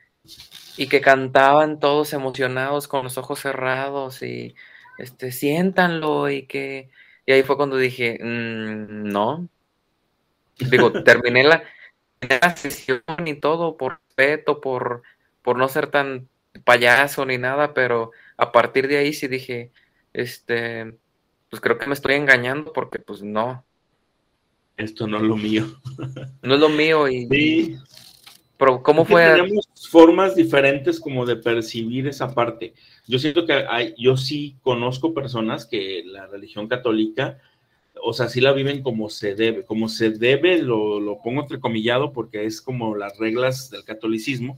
y 0.77 0.87
que 0.87 1.01
cantaban 1.01 1.79
todos 1.79 2.13
emocionados 2.13 2.87
con 2.87 3.03
los 3.03 3.17
ojos 3.17 3.39
cerrados 3.39 4.21
y, 4.23 4.55
este, 4.97 5.31
siéntanlo 5.31 6.29
y 6.29 6.43
que... 6.43 6.89
Y 7.27 7.31
ahí 7.31 7.43
fue 7.43 7.57
cuando 7.57 7.77
dije, 7.77 8.19
mm, 8.21 9.07
no. 9.09 9.47
Digo, 10.57 10.91
terminé 11.03 11.43
la, 11.43 11.63
sesión 12.55 13.01
y 13.25 13.35
todo 13.35 13.77
por 13.77 13.99
respeto, 14.07 14.61
por, 14.61 15.03
por 15.41 15.57
no 15.57 15.67
ser 15.67 15.87
tan 15.87 16.27
payaso 16.63 17.25
ni 17.25 17.37
nada, 17.37 17.73
pero 17.73 18.11
a 18.37 18.51
partir 18.51 18.87
de 18.87 18.97
ahí 18.97 19.13
sí 19.13 19.27
dije, 19.27 19.71
este, 20.13 20.95
pues 21.49 21.61
creo 21.61 21.77
que 21.77 21.87
me 21.87 21.93
estoy 21.93 22.15
engañando 22.15 22.73
porque 22.73 22.99
pues 22.99 23.21
no. 23.21 23.63
Esto 24.77 25.07
no 25.07 25.17
es 25.17 25.23
lo 25.23 25.37
mío. 25.37 25.65
No 26.41 26.55
es 26.55 26.59
lo 26.59 26.69
mío 26.69 27.07
y... 27.07 27.27
Sí. 27.27 27.77
Pero 28.57 28.81
¿cómo 28.81 29.03
fue? 29.03 29.25
Tenemos 29.25 29.67
formas 29.89 30.35
diferentes 30.35 30.99
como 30.99 31.25
de 31.25 31.35
percibir 31.35 32.07
esa 32.07 32.33
parte. 32.33 32.73
Yo 33.05 33.19
siento 33.19 33.45
que 33.45 33.53
hay, 33.53 33.93
yo 33.97 34.15
sí 34.15 34.55
conozco 34.61 35.13
personas 35.13 35.65
que 35.65 36.03
la 36.05 36.27
religión 36.27 36.67
católica 36.67 37.37
o 38.01 38.13
sea, 38.13 38.29
sí 38.29 38.41
la 38.41 38.53
viven 38.53 38.81
como 38.83 39.09
se 39.09 39.35
debe. 39.35 39.63
Como 39.63 39.89
se 39.89 40.11
debe, 40.11 40.61
lo, 40.61 40.99
lo 40.99 41.21
pongo 41.21 41.41
entrecomillado 41.41 42.13
porque 42.13 42.45
es 42.45 42.61
como 42.61 42.95
las 42.95 43.17
reglas 43.17 43.69
del 43.69 43.83
catolicismo. 43.83 44.57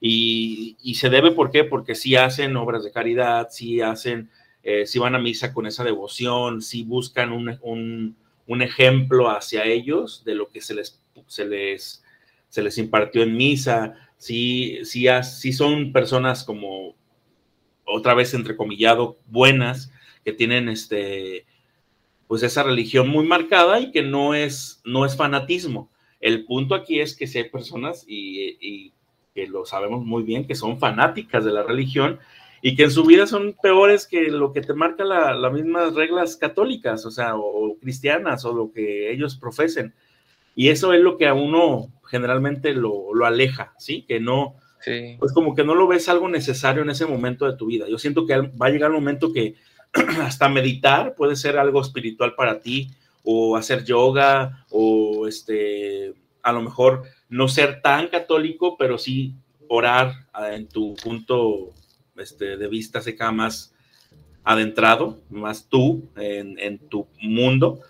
Y, 0.00 0.76
y, 0.82 0.96
se 0.96 1.08
debe, 1.08 1.32
¿por 1.32 1.50
qué? 1.50 1.64
Porque 1.64 1.94
sí 1.94 2.16
hacen 2.16 2.56
obras 2.56 2.84
de 2.84 2.92
caridad, 2.92 3.48
sí 3.50 3.80
hacen, 3.80 4.30
eh, 4.62 4.84
van 4.98 5.14
a 5.14 5.18
misa 5.18 5.54
con 5.54 5.66
esa 5.66 5.84
devoción, 5.84 6.60
sí 6.60 6.82
buscan 6.82 7.32
un, 7.32 7.58
un, 7.62 8.16
un, 8.46 8.62
ejemplo 8.62 9.30
hacia 9.30 9.64
ellos 9.64 10.22
de 10.24 10.34
lo 10.34 10.48
que 10.48 10.60
se 10.60 10.74
les, 10.74 11.00
se 11.26 11.46
les, 11.46 12.04
se 12.48 12.62
les 12.62 12.76
impartió 12.76 13.22
en 13.22 13.36
misa, 13.36 13.94
sí, 14.18 14.80
sí, 14.84 15.06
sí 15.22 15.52
son 15.54 15.92
personas 15.92 16.44
como, 16.44 16.94
otra 17.86 18.14
vez 18.14 18.34
entrecomillado, 18.34 19.18
buenas, 19.26 19.90
que 20.24 20.32
tienen 20.32 20.68
este, 20.68 21.46
pues 22.28 22.42
esa 22.42 22.62
religión 22.62 23.08
muy 23.08 23.26
marcada 23.26 23.80
y 23.80 23.90
que 23.90 24.02
no 24.02 24.34
es, 24.34 24.80
no 24.84 25.04
es 25.04 25.16
fanatismo. 25.16 25.90
El 26.20 26.44
punto 26.44 26.74
aquí 26.74 27.00
es 27.00 27.16
que 27.16 27.26
si 27.26 27.38
hay 27.38 27.50
personas 27.50 28.04
y, 28.06 28.92
que 29.34 29.46
lo 29.46 29.66
sabemos 29.66 30.04
muy 30.04 30.22
bien, 30.22 30.46
que 30.46 30.54
son 30.54 30.78
fanáticas 30.78 31.44
de 31.44 31.52
la 31.52 31.62
religión 31.62 32.18
y 32.62 32.74
que 32.74 32.84
en 32.84 32.90
su 32.90 33.04
vida 33.04 33.26
son 33.26 33.54
peores 33.60 34.06
que 34.06 34.30
lo 34.30 34.52
que 34.52 34.62
te 34.62 34.72
marca 34.72 35.04
las 35.04 35.52
mismas 35.52 35.94
reglas 35.94 36.36
católicas, 36.36 37.04
o 37.04 37.10
sea, 37.10 37.36
o, 37.36 37.76
cristianas, 37.78 38.46
o 38.46 38.54
lo 38.54 38.72
que 38.72 39.12
ellos 39.12 39.36
profesen. 39.36 39.94
Y 40.54 40.70
eso 40.70 40.94
es 40.94 41.02
lo 41.02 41.18
que 41.18 41.28
a 41.28 41.34
uno 41.34 41.92
generalmente 42.08 42.72
lo, 42.72 43.12
lo 43.14 43.26
aleja, 43.26 43.74
¿sí? 43.76 44.06
Que 44.08 44.20
no, 44.20 44.56
sí. 44.80 45.16
pues 45.18 45.34
como 45.34 45.54
que 45.54 45.64
no 45.64 45.74
lo 45.74 45.86
ves 45.86 46.08
algo 46.08 46.30
necesario 46.30 46.82
en 46.82 46.88
ese 46.88 47.04
momento 47.04 47.44
de 47.44 47.58
tu 47.58 47.66
vida. 47.66 47.86
Yo 47.90 47.98
siento 47.98 48.26
que 48.26 48.38
va 48.38 48.66
a 48.66 48.70
llegar 48.70 48.90
un 48.90 48.96
momento 48.96 49.34
que 49.34 49.54
hasta 50.22 50.48
meditar 50.48 51.14
puede 51.14 51.36
ser 51.36 51.58
algo 51.58 51.80
espiritual 51.80 52.34
para 52.34 52.60
ti, 52.60 52.90
o 53.22 53.56
hacer 53.56 53.84
yoga, 53.84 54.64
o 54.70 55.26
este, 55.26 56.14
a 56.42 56.52
lo 56.52 56.62
mejor 56.62 57.02
no 57.28 57.48
ser 57.48 57.82
tan 57.82 58.08
católico, 58.08 58.76
pero 58.78 58.98
sí 58.98 59.34
orar 59.68 60.26
ah, 60.32 60.54
en 60.54 60.68
tu 60.68 60.94
punto 60.94 61.72
este, 62.16 62.56
de 62.56 62.68
vista 62.68 63.00
seca 63.00 63.32
más 63.32 63.74
adentrado, 64.44 65.18
más 65.28 65.68
tú 65.68 66.08
en, 66.16 66.56
en, 66.60 66.78
tu 66.78 67.08
mundo, 67.20 67.80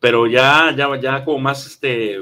pero 0.00 0.26
ya, 0.26 0.74
ya, 0.76 1.00
ya 1.00 1.24
como 1.24 1.38
más 1.38 1.66
este, 1.66 2.18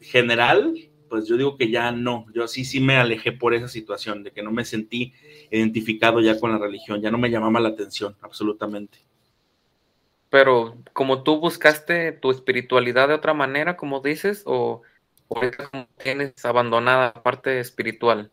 general, 0.00 0.74
pues 1.08 1.26
yo 1.26 1.36
digo 1.36 1.56
que 1.56 1.70
ya 1.70 1.92
no, 1.92 2.26
yo 2.34 2.46
sí, 2.48 2.64
sí 2.64 2.80
me 2.80 2.96
alejé 2.96 3.32
por 3.32 3.54
esa 3.54 3.68
situación, 3.68 4.22
de 4.22 4.30
que 4.30 4.42
no 4.42 4.50
me 4.50 4.64
sentí 4.64 5.12
identificado 5.50 6.20
ya 6.20 6.38
con 6.38 6.52
la 6.52 6.58
religión, 6.58 7.00
ya 7.00 7.10
no 7.10 7.18
me 7.18 7.30
llamaba 7.30 7.60
la 7.60 7.70
atención, 7.70 8.16
absolutamente. 8.20 8.98
Pero 10.30 10.76
como 10.92 11.22
tú 11.22 11.40
buscaste 11.40 12.12
tu 12.12 12.30
espiritualidad 12.30 13.08
de 13.08 13.14
otra 13.14 13.34
manera, 13.34 13.76
como 13.76 14.00
dices, 14.00 14.42
o, 14.46 14.82
o 15.28 15.40
tienes 16.02 16.44
abandonada 16.44 17.12
la 17.14 17.22
parte 17.22 17.60
espiritual. 17.60 18.30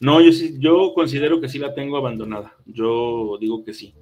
No, 0.00 0.20
yo 0.20 0.32
sí, 0.32 0.56
yo 0.58 0.92
considero 0.94 1.40
que 1.40 1.48
sí 1.48 1.58
la 1.58 1.74
tengo 1.74 1.96
abandonada. 1.96 2.54
Yo 2.66 3.38
digo 3.40 3.64
que 3.64 3.72
sí, 3.72 3.94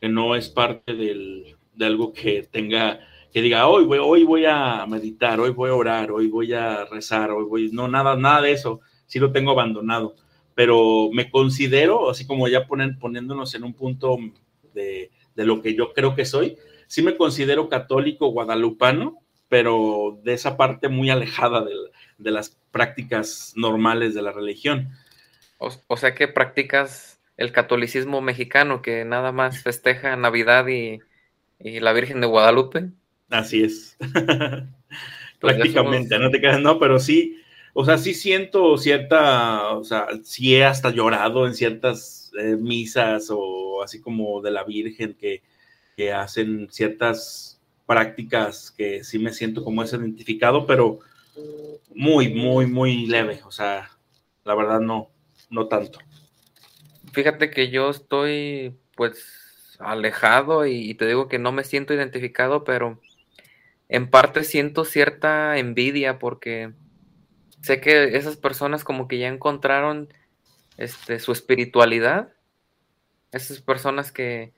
que 0.00 0.08
no 0.08 0.36
es 0.36 0.48
parte 0.48 0.94
del, 0.94 1.56
de 1.74 1.86
algo 1.86 2.12
que 2.12 2.42
tenga 2.42 3.00
que 3.32 3.42
diga, 3.42 3.68
hoy 3.68 3.84
voy, 3.84 3.98
hoy 3.98 4.24
voy 4.24 4.44
a 4.46 4.86
meditar, 4.86 5.38
hoy 5.40 5.50
voy 5.50 5.70
a 5.70 5.74
orar, 5.74 6.10
hoy 6.10 6.28
voy 6.28 6.52
a 6.52 6.84
rezar, 6.86 7.30
hoy 7.30 7.44
voy, 7.44 7.70
no, 7.72 7.88
nada, 7.88 8.16
nada 8.16 8.42
de 8.42 8.52
eso, 8.52 8.80
sí 9.06 9.18
lo 9.18 9.32
tengo 9.32 9.50
abandonado, 9.50 10.16
pero 10.54 11.10
me 11.12 11.30
considero, 11.30 12.10
así 12.10 12.26
como 12.26 12.48
ya 12.48 12.66
poniéndonos 12.66 13.54
en 13.54 13.64
un 13.64 13.74
punto 13.74 14.16
de, 14.74 15.10
de 15.34 15.44
lo 15.44 15.62
que 15.62 15.74
yo 15.74 15.92
creo 15.92 16.14
que 16.14 16.24
soy, 16.24 16.56
sí 16.86 17.02
me 17.02 17.16
considero 17.16 17.68
católico 17.68 18.28
guadalupano, 18.28 19.18
pero 19.48 20.18
de 20.22 20.34
esa 20.34 20.56
parte 20.56 20.88
muy 20.88 21.10
alejada 21.10 21.64
de, 21.64 21.72
de 22.18 22.30
las 22.30 22.58
prácticas 22.70 23.52
normales 23.56 24.14
de 24.14 24.22
la 24.22 24.32
religión. 24.32 24.90
O, 25.58 25.70
o, 25.86 25.96
sea 25.96 26.14
que 26.14 26.28
practicas 26.28 27.20
el 27.36 27.52
catolicismo 27.52 28.20
mexicano, 28.20 28.82
que 28.82 29.04
nada 29.04 29.32
más 29.32 29.62
festeja 29.62 30.16
Navidad 30.16 30.66
y, 30.68 31.00
y 31.58 31.80
la 31.80 31.92
Virgen 31.92 32.20
de 32.20 32.26
Guadalupe. 32.26 32.90
Así 33.30 33.62
es. 33.62 33.96
Pues 35.40 35.54
Prácticamente, 35.54 36.18
no 36.18 36.30
te 36.30 36.40
quedas, 36.40 36.60
no, 36.60 36.80
pero 36.80 36.98
sí, 36.98 37.40
o 37.72 37.84
sea, 37.84 37.96
sí 37.96 38.12
siento 38.12 38.76
cierta, 38.76 39.70
o 39.70 39.84
sea, 39.84 40.08
sí 40.24 40.56
he 40.56 40.64
hasta 40.64 40.90
llorado 40.90 41.46
en 41.46 41.54
ciertas 41.54 42.32
eh, 42.36 42.56
misas 42.56 43.28
o 43.30 43.80
así 43.80 44.00
como 44.00 44.40
de 44.42 44.50
la 44.50 44.64
Virgen 44.64 45.14
que, 45.14 45.42
que 45.96 46.12
hacen 46.12 46.66
ciertas 46.72 47.60
prácticas 47.86 48.72
que 48.76 49.04
sí 49.04 49.20
me 49.20 49.32
siento 49.32 49.62
como 49.62 49.84
es 49.84 49.92
identificado, 49.92 50.66
pero 50.66 50.98
muy, 51.94 52.34
muy, 52.34 52.66
muy 52.66 53.06
leve, 53.06 53.40
o 53.46 53.52
sea, 53.52 53.90
la 54.44 54.56
verdad 54.56 54.80
no, 54.80 55.08
no 55.50 55.68
tanto. 55.68 56.00
Fíjate 57.12 57.50
que 57.50 57.70
yo 57.70 57.90
estoy 57.90 58.76
pues 58.96 59.76
alejado 59.78 60.66
y, 60.66 60.90
y 60.90 60.94
te 60.94 61.06
digo 61.06 61.28
que 61.28 61.38
no 61.38 61.52
me 61.52 61.62
siento 61.62 61.94
identificado, 61.94 62.64
pero 62.64 63.00
en 63.88 64.10
parte 64.10 64.44
siento 64.44 64.84
cierta 64.84 65.58
envidia 65.58 66.18
porque 66.18 66.72
sé 67.62 67.80
que 67.80 68.16
esas 68.16 68.36
personas 68.36 68.84
como 68.84 69.08
que 69.08 69.18
ya 69.18 69.28
encontraron 69.28 70.12
este, 70.76 71.18
su 71.18 71.32
espiritualidad. 71.32 72.32
Esas 73.32 73.60
personas 73.60 74.12
que, 74.12 74.52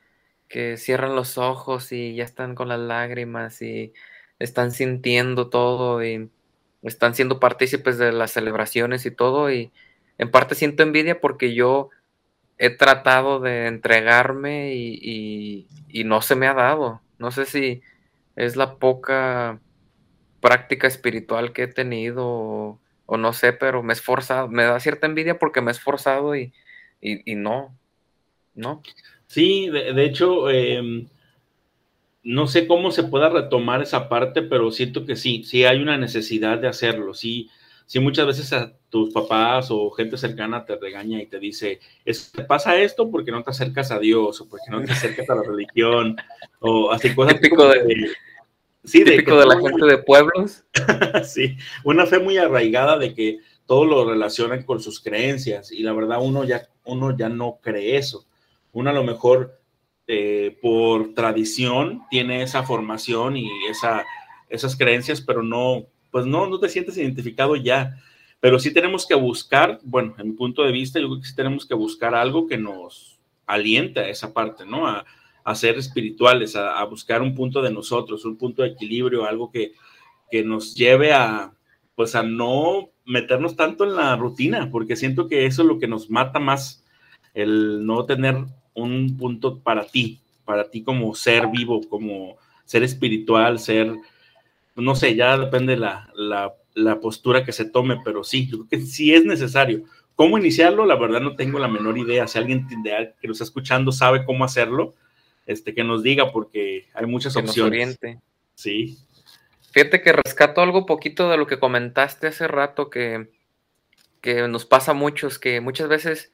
que 0.49 0.77
cierran 0.77 1.17
los 1.17 1.39
ojos 1.39 1.93
y 1.93 2.15
ya 2.15 2.25
están 2.25 2.55
con 2.55 2.69
las 2.69 2.79
lágrimas 2.79 3.63
y 3.63 3.93
están 4.39 4.73
sintiendo 4.73 5.49
todo 5.49 6.05
y 6.05 6.31
están 6.83 7.15
siendo 7.15 7.41
partícipes 7.41 7.99
de 7.99 8.13
las 8.13 8.33
celebraciones 8.33 9.07
y 9.07 9.11
todo 9.11 9.51
y 9.53 9.71
en 10.19 10.31
parte 10.31 10.55
siento 10.55 10.83
envidia 10.83 11.21
porque 11.21 11.55
yo 11.55 11.91
he 12.59 12.71
tratado 12.71 13.41
de 13.41 13.67
entregarme 13.67 14.75
y, 14.75 14.99
y, 15.03 15.69
y 15.89 16.05
no 16.05 16.21
se 16.21 16.37
me 16.37 16.47
ha 16.47 16.55
dado. 16.55 17.01
No 17.19 17.31
sé 17.31 17.47
si, 17.47 17.83
es 18.37 18.57
la 18.57 18.77
poca 18.77 19.61
práctica 20.41 20.87
espiritual 20.87 21.53
que 21.53 21.65
he 21.65 21.69
tenido 21.69 22.81
o, 23.07 23.17
no 23.17 23.33
sé, 23.33 23.53
pero 23.53 23.83
me 23.83 23.93
he 23.93 23.97
esforzado, 23.97 24.49
me 24.49 24.65
da 24.65 24.79
cierta 24.81 25.07
envidia 25.07 25.39
porque 25.39 25.61
me 25.61 25.71
he 25.71 25.73
esforzado 25.73 26.37
y, 26.37 26.53
y, 27.01 27.35
no, 27.35 27.77
¿no? 28.55 28.83
Sí, 29.27 29.69
de, 29.69 30.05
hecho, 30.05 30.49
em, 30.51 31.09
no 32.23 32.47
sé 32.47 32.67
cómo 32.67 32.91
se 32.91 33.05
pueda 33.05 33.29
retomar 33.29 33.83
esa 33.83 34.09
parte, 34.09 34.43
pero 34.43 34.71
siento 34.71 35.07
que 35.07 35.17
sí, 35.17 35.43
sí 35.45 35.65
hay 35.65 35.83
una 35.83 35.97
necesidad 35.99 36.59
de 36.59 36.69
hacerlo, 36.69 37.15
sí, 37.15 37.51
sí 37.91 37.99
muchas 37.99 38.25
veces 38.25 38.53
a 38.53 38.73
tus 38.89 39.13
papás 39.13 39.67
o 39.73 39.91
gente 39.91 40.17
cercana 40.17 40.65
te 40.65 40.77
regaña 40.77 41.21
y 41.21 41.27
te 41.27 41.41
dice, 41.41 41.81
te 42.05 42.45
pasa 42.45 42.77
esto 42.77 43.11
porque 43.11 43.33
no 43.33 43.43
te 43.43 43.51
acercas 43.51 43.91
a 43.91 43.99
Dios 43.99 44.41
o 44.41 44.49
porque 44.49 44.71
no 44.71 44.81
te 44.85 44.93
acercas 44.93 45.29
a 45.29 45.35
la 45.35 45.43
religión 45.43 46.17
o 46.61 46.93
así 46.93 47.13
cosas. 47.13 47.41
Típico 47.41 47.67
de, 47.67 48.13
Sí, 48.85 49.03
Típico 49.03 49.41
de, 49.41 49.47
la 49.47 49.59
gente 49.59 49.85
de 49.87 49.99
pueblos. 49.99 50.63
sí, 51.25 51.57
una 51.83 52.07
fe 52.07 52.21
muy 52.21 52.39
arraigada 52.39 52.97
de 52.97 53.13
que 53.13 53.39
todo 53.67 53.85
lo 53.85 54.09
relacionan 54.09 54.63
con 54.63 54.81
sus 54.81 55.01
creencias 55.01 55.73
y 55.73 55.83
la 55.83 55.93
verdad 55.93 56.21
uno 56.23 56.45
ya, 56.45 56.69
uno 56.85 57.17
ya 57.17 57.29
no 57.29 57.59
cree 57.61 57.97
eso. 57.97 58.25
Uno 58.71 58.91
a 58.91 58.93
lo 58.93 59.03
mejor 59.03 59.61
eh, 60.07 60.57
por 60.63 61.13
tradición 61.15 62.03
tiene 62.09 62.45
esa 62.45 62.63
formación 62.63 63.37
y 63.37 63.51
esa, 63.69 64.05
esas 64.49 64.77
creencias, 64.77 65.21
pero 65.21 65.43
no, 65.43 65.87
pues 66.11 66.27
no, 66.27 66.47
no 66.47 66.59
te 66.59 66.69
sientes 66.69 66.97
identificado 66.97 67.57
ya. 67.57 67.97
Pero 68.41 68.59
sí 68.59 68.73
tenemos 68.73 69.07
que 69.07 69.15
buscar, 69.15 69.81
bueno, 69.83 70.15
en 70.19 70.29
mi 70.29 70.33
punto 70.35 70.63
de 70.63 70.73
vista, 70.73 70.99
yo 70.99 71.09
creo 71.09 71.21
que 71.21 71.29
sí 71.29 71.37
tenemos 71.37 71.67
que 71.67 71.75
buscar 71.75 72.15
algo 72.15 72.47
que 72.47 72.57
nos 72.57 73.19
aliente 73.47 74.01
a 74.01 74.09
esa 74.09 74.33
parte, 74.33 74.65
¿no? 74.65 74.87
A, 74.87 75.05
a 75.45 75.55
ser 75.55 75.79
espirituales, 75.79 76.57
a, 76.57 76.83
buscar 76.85 77.23
un 77.23 77.35
punto 77.35 77.63
de 77.63 77.73
nosotros, 77.73 78.25
un 78.25 78.37
punto 78.37 78.63
de 78.63 78.69
equilibrio, 78.69 79.25
algo 79.25 79.51
que, 79.51 79.73
que 80.31 80.45
nos 80.45 80.75
lleve 80.75 81.13
a, 81.13 81.53
pues 81.95 82.15
a 82.15 82.23
no 82.23 82.91
meternos 83.05 83.57
tanto 83.57 83.85
en 83.85 83.97
la 83.97 84.17
rutina, 84.17 84.71
porque 84.71 84.97
siento 84.97 85.29
que 85.29 85.47
eso 85.47 85.63
es 85.63 85.69
lo 85.69 85.79
que 85.79 85.89
nos 85.89 86.11
mata 86.11 86.39
más, 86.39 86.85
el 87.35 87.85
no 87.85 88.05
tener 88.05 88.37
un 88.75 89.17
punto 89.17 89.59
para 89.59 89.85
ti, 89.85 90.21
para 90.45 90.71
ti 90.71 90.83
como 90.83 91.15
ser 91.15 91.49
vivo, 91.49 91.81
como 91.89 92.37
ser 92.65 92.83
espiritual, 92.83 93.59
ser, 93.59 93.93
no 94.81 94.95
sé, 94.95 95.15
ya 95.15 95.37
depende 95.39 95.77
la, 95.77 96.11
la, 96.15 96.55
la 96.75 97.01
postura 97.01 97.45
que 97.45 97.53
se 97.53 97.65
tome, 97.65 98.01
pero 98.05 98.25
sí, 98.25 98.47
yo 98.49 98.59
creo 98.59 98.69
que 98.69 98.81
sí 98.87 99.15
es 99.15 99.25
necesario. 99.25 99.85
¿Cómo 100.15 100.39
iniciarlo? 100.39 100.85
La 100.85 100.97
verdad 100.97 101.21
no 101.21 101.35
tengo 101.35 101.59
la 101.59 101.69
menor 101.69 101.97
idea. 101.97 102.27
Si 102.27 102.39
alguien 102.39 102.69
que 102.69 102.77
nos 103.27 103.37
está 103.37 103.45
escuchando 103.45 103.91
sabe 103.91 104.25
cómo 104.25 104.45
hacerlo, 104.45 104.95
este, 105.47 105.75
que 105.75 105.83
nos 105.83 106.03
diga, 106.03 106.31
porque 106.33 106.89
hay 106.95 107.07
muchas 107.07 107.33
que 107.33 107.41
opciones. 107.41 107.89
Nos 107.89 107.99
oriente. 107.99 108.21
Sí. 108.55 108.99
Fíjate 109.73 110.03
que 110.03 110.13
rescato 110.13 110.61
algo 110.61 110.85
poquito 110.85 111.31
de 111.31 111.37
lo 111.37 111.47
que 111.47 111.59
comentaste 111.59 112.27
hace 112.27 112.49
rato, 112.49 112.91
que, 112.91 113.31
que 114.21 114.47
nos 114.49 114.67
pasa 114.67 114.91
a 114.91 114.95
muchos, 114.95 115.39
que 115.39 115.61
muchas 115.61 115.89
veces 115.89 116.33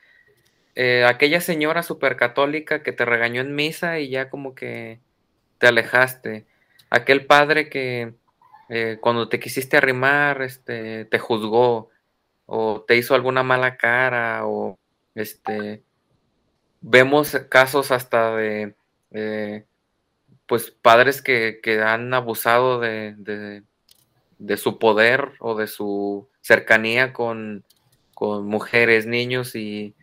eh, 0.74 1.04
aquella 1.04 1.40
señora 1.40 1.82
supercatólica 1.82 2.82
que 2.82 2.92
te 2.92 3.04
regañó 3.04 3.40
en 3.40 3.54
misa 3.54 4.00
y 4.00 4.08
ya 4.08 4.30
como 4.30 4.54
que 4.54 5.00
te 5.58 5.66
alejaste, 5.66 6.46
aquel 6.90 7.26
padre 7.26 7.68
que 7.68 8.14
eh, 8.68 8.98
cuando 9.00 9.28
te 9.28 9.38
quisiste 9.38 9.76
arrimar, 9.76 10.42
este, 10.42 11.04
te 11.04 11.18
juzgó 11.18 11.90
o 12.46 12.84
te 12.86 12.96
hizo 12.96 13.14
alguna 13.14 13.42
mala 13.42 13.76
cara 13.76 14.46
o 14.46 14.78
este, 15.14 15.82
vemos 16.80 17.36
casos 17.48 17.90
hasta 17.90 18.36
de 18.36 18.74
eh, 19.12 19.64
pues 20.46 20.70
padres 20.70 21.22
que, 21.22 21.60
han 21.84 22.14
abusado 22.14 22.80
de, 22.80 23.14
de, 24.38 24.56
su 24.56 24.78
poder 24.78 25.32
o 25.40 25.56
de 25.56 25.66
su 25.66 26.28
cercanía 26.40 27.12
con, 27.12 27.64
con, 28.14 28.46
mujeres, 28.46 29.06
niños 29.06 29.56
y 29.56 29.94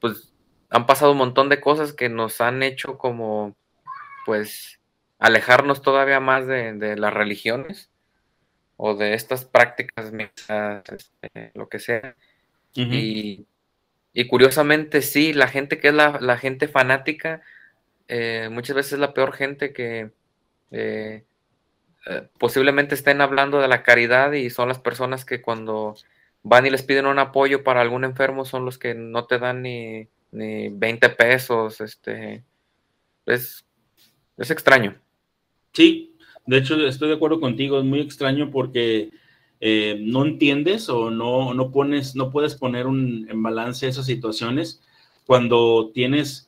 pues 0.00 0.32
han 0.70 0.86
pasado 0.86 1.12
un 1.12 1.18
montón 1.18 1.48
de 1.48 1.60
cosas 1.60 1.92
que 1.92 2.08
nos 2.08 2.40
han 2.40 2.62
hecho 2.62 2.98
como 2.98 3.54
pues 4.24 4.80
alejarnos 5.18 5.82
todavía 5.82 6.20
más 6.20 6.46
de, 6.46 6.96
las 6.96 7.14
religiones 7.14 7.90
o 8.76 8.94
de 8.94 9.14
estas 9.14 9.44
prácticas 9.44 10.12
este, 10.12 11.52
lo 11.54 11.68
que 11.68 11.78
sea. 11.78 12.16
y, 12.74 13.46
y, 14.12 14.26
curiosamente 14.26 15.02
sí, 15.02 15.32
la 15.32 15.48
gente 15.48 15.78
que 15.78 15.88
es 15.88 15.94
la, 15.94 16.18
la 16.20 16.36
gente 16.36 16.68
fanática, 16.68 17.42
eh, 18.08 18.48
muchas 18.50 18.76
veces 18.76 18.94
es 18.94 18.98
la 18.98 19.14
peor 19.14 19.32
gente 19.32 19.72
que 19.72 20.10
eh, 20.70 21.24
eh, 22.06 22.28
posiblemente 22.38 22.94
estén 22.94 23.20
hablando 23.20 23.60
de 23.60 23.68
la 23.68 23.82
caridad 23.82 24.32
y 24.32 24.50
son 24.50 24.68
las 24.68 24.78
personas 24.78 25.24
que 25.24 25.42
cuando 25.42 25.96
van 26.42 26.66
y 26.66 26.70
les 26.70 26.82
piden 26.82 27.06
un 27.06 27.18
apoyo 27.18 27.64
para 27.64 27.80
algún 27.80 28.04
enfermo 28.04 28.44
son 28.44 28.64
los 28.64 28.78
que 28.78 28.94
no 28.94 29.26
te 29.26 29.38
dan 29.38 29.62
ni, 29.62 30.08
ni 30.30 30.68
20 30.68 31.08
pesos. 31.10 31.80
Este, 31.80 32.44
es, 33.26 33.64
es 34.36 34.50
extraño. 34.50 35.00
Sí, 35.72 36.15
de 36.46 36.58
hecho 36.58 36.86
estoy 36.86 37.08
de 37.08 37.14
acuerdo 37.14 37.40
contigo, 37.40 37.78
es 37.78 37.84
muy 37.84 38.00
extraño 38.00 38.50
porque 38.50 39.10
no 39.60 40.24
entiendes 40.24 40.88
o 40.88 41.10
no, 41.10 41.54
no 41.54 41.70
pones, 41.70 42.14
no 42.14 42.30
puedes 42.30 42.54
poner 42.54 42.86
un, 42.86 43.26
en 43.28 43.42
balance 43.42 43.88
esas 43.88 44.06
situaciones 44.06 44.82
cuando 45.26 45.90
tienes 45.92 46.46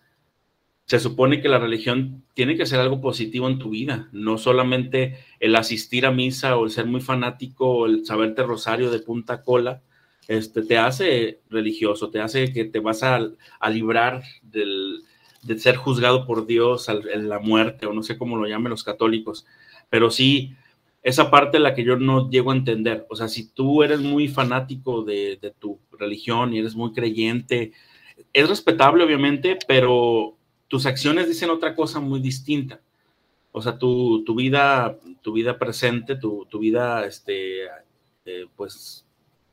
se 0.88 0.98
supone 1.00 1.42
que 1.42 1.50
la 1.50 1.58
religión 1.58 2.24
tiene 2.32 2.56
que 2.56 2.64
ser 2.64 2.80
algo 2.80 3.02
positivo 3.02 3.46
en 3.46 3.58
tu 3.58 3.68
vida, 3.68 4.08
no 4.10 4.38
solamente 4.38 5.18
el 5.38 5.54
asistir 5.54 6.06
a 6.06 6.10
misa 6.10 6.56
o 6.56 6.64
el 6.64 6.70
ser 6.70 6.86
muy 6.86 7.02
fanático 7.02 7.68
o 7.68 7.86
el 7.86 8.06
saberte 8.06 8.42
rosario 8.42 8.90
de 8.90 9.00
punta 9.00 9.42
cola, 9.42 9.82
este, 10.28 10.62
te 10.62 10.78
hace 10.78 11.40
religioso, 11.50 12.08
te 12.08 12.22
hace 12.22 12.54
que 12.54 12.64
te 12.64 12.80
vas 12.80 13.02
a, 13.02 13.20
librar 13.70 14.22
del, 14.40 15.02
de 15.42 15.58
ser 15.58 15.76
juzgado 15.76 16.26
por 16.26 16.46
Dios 16.46 16.88
en 16.88 17.28
la 17.28 17.38
muerte, 17.38 17.84
o 17.84 17.92
no 17.92 18.02
sé 18.02 18.16
cómo 18.16 18.38
lo 18.38 18.48
llamen 18.48 18.70
los 18.70 18.82
católicos, 18.84 19.44
pero 19.90 20.10
sí, 20.10 20.54
esa 21.02 21.30
parte 21.30 21.58
la 21.58 21.74
que 21.74 21.84
yo 21.84 21.96
no 21.96 22.28
llego 22.30 22.50
a 22.50 22.56
entender, 22.56 23.06
o 23.08 23.16
sea, 23.16 23.28
si 23.28 23.50
tú 23.50 23.82
eres 23.82 24.00
muy 24.00 24.28
fanático 24.28 25.02
de, 25.02 25.38
de 25.40 25.50
tu 25.52 25.78
religión 25.92 26.52
y 26.52 26.58
eres 26.58 26.74
muy 26.74 26.92
creyente, 26.92 27.72
es 28.32 28.48
respetable 28.48 29.04
obviamente, 29.04 29.58
pero 29.66 30.36
tus 30.68 30.86
acciones 30.86 31.28
dicen 31.28 31.50
otra 31.50 31.74
cosa 31.74 32.00
muy 32.00 32.20
distinta. 32.20 32.80
O 33.50 33.62
sea, 33.62 33.78
tu, 33.78 34.22
vida, 34.36 34.98
tu 35.22 35.32
vida 35.32 35.58
presente, 35.58 36.16
tu, 36.16 36.46
vida, 36.60 37.06
este, 37.06 37.64
eh, 38.24 38.46
pues... 38.54 39.04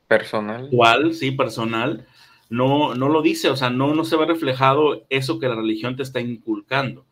Personal. 0.06 0.66
Actual, 0.66 1.14
sí, 1.14 1.32
personal, 1.32 2.06
no, 2.48 2.94
no 2.94 3.08
lo 3.08 3.22
dice, 3.22 3.48
o 3.48 3.56
sea, 3.56 3.70
no, 3.70 3.94
no 3.94 4.04
se 4.04 4.16
ve 4.16 4.26
reflejado 4.26 5.04
eso 5.08 5.40
que 5.40 5.48
la 5.48 5.56
religión 5.56 5.96
te 5.96 6.04
está 6.04 6.20
inculcando. 6.20 7.04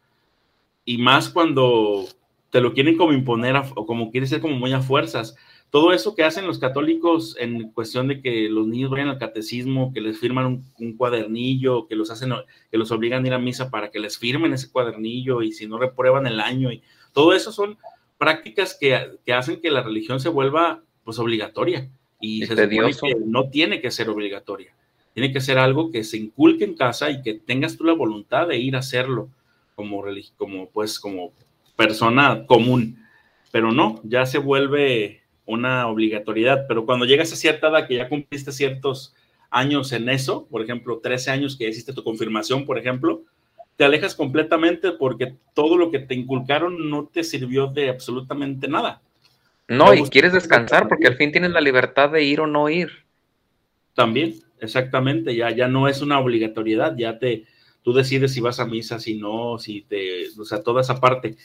Y 0.84 0.98
más 0.98 1.30
cuando 1.30 2.06
te 2.54 2.60
lo 2.60 2.72
quieren 2.72 2.96
como 2.96 3.12
imponer 3.12 3.56
o 3.74 3.84
como 3.84 4.12
quiere 4.12 4.28
ser 4.28 4.40
como 4.40 4.54
muy 4.54 4.72
a 4.72 4.80
fuerzas. 4.80 5.34
Todo 5.70 5.92
eso 5.92 6.14
que 6.14 6.22
hacen 6.22 6.46
los 6.46 6.60
católicos 6.60 7.36
en 7.40 7.72
cuestión 7.72 8.06
de 8.06 8.22
que 8.22 8.48
los 8.48 8.68
niños 8.68 8.92
vayan 8.92 9.08
al 9.08 9.18
catecismo, 9.18 9.92
que 9.92 10.00
les 10.00 10.20
firman 10.20 10.62
un, 10.78 10.96
cuadernillo, 10.96 11.88
que 11.88 11.96
los 11.96 12.12
hacen, 12.12 12.32
que 12.70 12.78
los 12.78 12.92
obligan 12.92 13.24
a 13.24 13.26
ir 13.26 13.34
a 13.34 13.40
misa 13.40 13.72
para 13.72 13.90
que 13.90 13.98
les 13.98 14.18
firmen 14.18 14.52
ese 14.52 14.70
cuadernillo 14.70 15.42
y 15.42 15.50
si 15.50 15.66
no 15.66 15.78
reprueban 15.78 16.28
el 16.28 16.38
año 16.38 16.70
y 16.70 16.80
todo 17.12 17.32
eso 17.32 17.50
son 17.50 17.76
prácticas 18.18 18.78
que, 18.80 18.94
hacen 19.34 19.60
que 19.60 19.72
la 19.72 19.82
religión 19.82 20.20
se 20.20 20.28
vuelva 20.28 20.80
pues 21.02 21.18
obligatoria. 21.18 21.90
Y 22.20 22.46
se 22.46 22.54
supone 22.54 22.94
que 22.94 23.16
no 23.26 23.48
tiene 23.50 23.80
que 23.80 23.90
ser 23.90 24.08
obligatoria. 24.10 24.72
Tiene 25.12 25.32
que 25.32 25.40
ser 25.40 25.58
algo 25.58 25.90
que 25.90 26.04
se 26.04 26.18
inculque 26.18 26.62
en 26.62 26.76
casa 26.76 27.10
y 27.10 27.20
que 27.20 27.34
tengas 27.34 27.76
tú 27.76 27.82
la 27.82 27.94
voluntad 27.94 28.46
de 28.46 28.58
ir 28.58 28.76
a 28.76 28.78
hacerlo 28.78 29.28
como, 29.74 30.04
como 30.36 30.68
pues 30.68 31.00
como 31.00 31.32
persona 31.76 32.46
común. 32.46 33.04
Pero 33.52 33.72
no, 33.72 34.00
ya 34.02 34.26
se 34.26 34.38
vuelve 34.38 35.22
una 35.46 35.86
obligatoriedad, 35.86 36.66
pero 36.66 36.86
cuando 36.86 37.04
llegas 37.04 37.32
a 37.32 37.36
cierta 37.36 37.68
edad 37.68 37.86
que 37.86 37.96
ya 37.96 38.08
cumpliste 38.08 38.52
ciertos 38.52 39.14
años 39.50 39.92
en 39.92 40.08
eso, 40.08 40.46
por 40.46 40.62
ejemplo, 40.62 40.98
13 40.98 41.30
años 41.30 41.56
que 41.56 41.68
hiciste 41.68 41.92
tu 41.92 42.02
confirmación, 42.02 42.64
por 42.66 42.78
ejemplo, 42.78 43.22
te 43.76 43.84
alejas 43.84 44.14
completamente 44.14 44.92
porque 44.92 45.34
todo 45.54 45.76
lo 45.76 45.90
que 45.90 45.98
te 45.98 46.14
inculcaron 46.14 46.90
no 46.90 47.06
te 47.06 47.24
sirvió 47.24 47.66
de 47.66 47.90
absolutamente 47.90 48.68
nada. 48.68 49.02
No, 49.68 49.94
y 49.94 50.02
quieres 50.04 50.32
descansar 50.32 50.88
porque 50.88 51.06
al 51.06 51.16
fin 51.16 51.32
tienes 51.32 51.50
la 51.50 51.60
libertad 51.60 52.10
de 52.10 52.22
ir 52.22 52.40
o 52.40 52.46
no 52.46 52.68
ir. 52.68 52.90
También, 53.94 54.34
exactamente, 54.60 55.34
ya, 55.34 55.50
ya 55.50 55.68
no 55.68 55.88
es 55.88 56.02
una 56.02 56.18
obligatoriedad, 56.18 56.96
ya 56.96 57.18
te, 57.18 57.44
tú 57.82 57.92
decides 57.92 58.32
si 58.32 58.40
vas 58.40 58.60
a 58.60 58.66
misa, 58.66 58.98
si 58.98 59.16
no, 59.16 59.58
si 59.58 59.82
te, 59.82 60.28
o 60.38 60.44
sea, 60.44 60.62
toda 60.62 60.80
esa 60.80 61.00
parte 61.00 61.36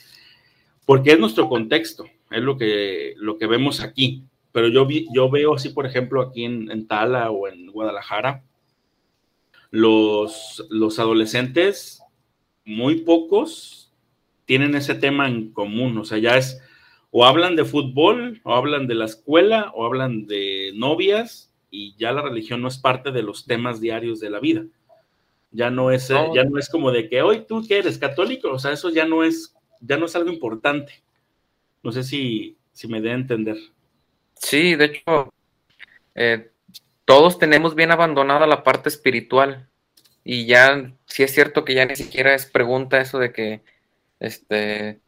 porque 0.86 1.12
es 1.12 1.18
nuestro 1.18 1.48
contexto, 1.48 2.06
es 2.30 2.42
lo 2.42 2.56
que, 2.56 3.14
lo 3.16 3.38
que 3.38 3.46
vemos 3.46 3.80
aquí. 3.80 4.24
Pero 4.52 4.68
yo, 4.68 4.84
vi, 4.84 5.06
yo 5.14 5.30
veo 5.30 5.54
así, 5.54 5.68
por 5.68 5.86
ejemplo, 5.86 6.20
aquí 6.22 6.44
en, 6.44 6.86
Tala 6.88 7.30
o 7.30 7.46
en 7.46 7.70
Guadalajara, 7.70 8.42
los, 9.70 10.66
los 10.70 10.98
adolescentes, 10.98 12.02
muy 12.64 12.96
pocos 12.96 13.92
tienen 14.44 14.74
ese 14.74 14.96
tema 14.96 15.28
en 15.28 15.52
común, 15.52 15.96
o 15.98 16.04
sea, 16.04 16.18
ya 16.18 16.36
es 16.36 16.60
o 17.10 17.24
hablan 17.24 17.56
de 17.56 17.64
fútbol, 17.64 18.40
o 18.44 18.54
hablan 18.54 18.86
de 18.86 18.94
la 18.94 19.04
escuela, 19.04 19.72
o 19.74 19.84
hablan 19.84 20.26
de 20.26 20.72
novias, 20.74 21.52
y 21.70 21.94
ya 21.96 22.12
la 22.12 22.22
religión 22.22 22.62
no 22.62 22.68
es 22.68 22.78
parte 22.78 23.10
de 23.10 23.22
los 23.22 23.46
temas 23.46 23.80
diarios 23.80 24.20
de 24.20 24.30
la 24.30 24.40
vida. 24.40 24.64
Ya 25.50 25.70
no 25.70 25.90
es, 25.90 26.08
No. 26.10 26.34
ya 26.34 26.44
no 26.44 26.58
es 26.58 26.68
como 26.68 26.92
de 26.92 27.08
que 27.08 27.22
hoy 27.22 27.44
tú 27.46 27.66
que 27.66 27.78
eres 27.78 27.98
católico, 27.98 28.50
o 28.50 28.58
sea, 28.58 28.72
eso 28.72 28.90
ya 28.90 29.06
no 29.06 29.24
es, 29.24 29.54
ya 29.80 29.96
no 29.96 30.06
es 30.06 30.16
algo 30.16 30.30
importante. 30.30 31.02
No 31.82 31.92
sé 31.92 32.02
si, 32.02 32.56
si 32.72 32.88
me 32.88 33.00
dé 33.00 33.10
a 33.10 33.14
entender. 33.14 33.56
Sí, 34.34 34.74
de 34.74 34.84
hecho, 34.86 35.32
eh, 36.14 36.50
todos 37.04 37.38
tenemos 37.38 37.74
bien 37.74 37.90
abandonada 37.90 38.46
la 38.46 38.62
parte 38.62 38.88
espiritual. 38.88 39.68
Y 40.22 40.46
ya, 40.46 40.92
sí 41.06 41.22
es 41.22 41.32
cierto 41.32 41.64
que 41.64 41.74
ya 41.74 41.86
ni 41.86 41.96
siquiera 41.96 42.34
es 42.34 42.46
pregunta 42.46 43.00
eso 43.00 43.18
de 43.18 43.32
que, 43.32 43.62
este, 44.20 45.00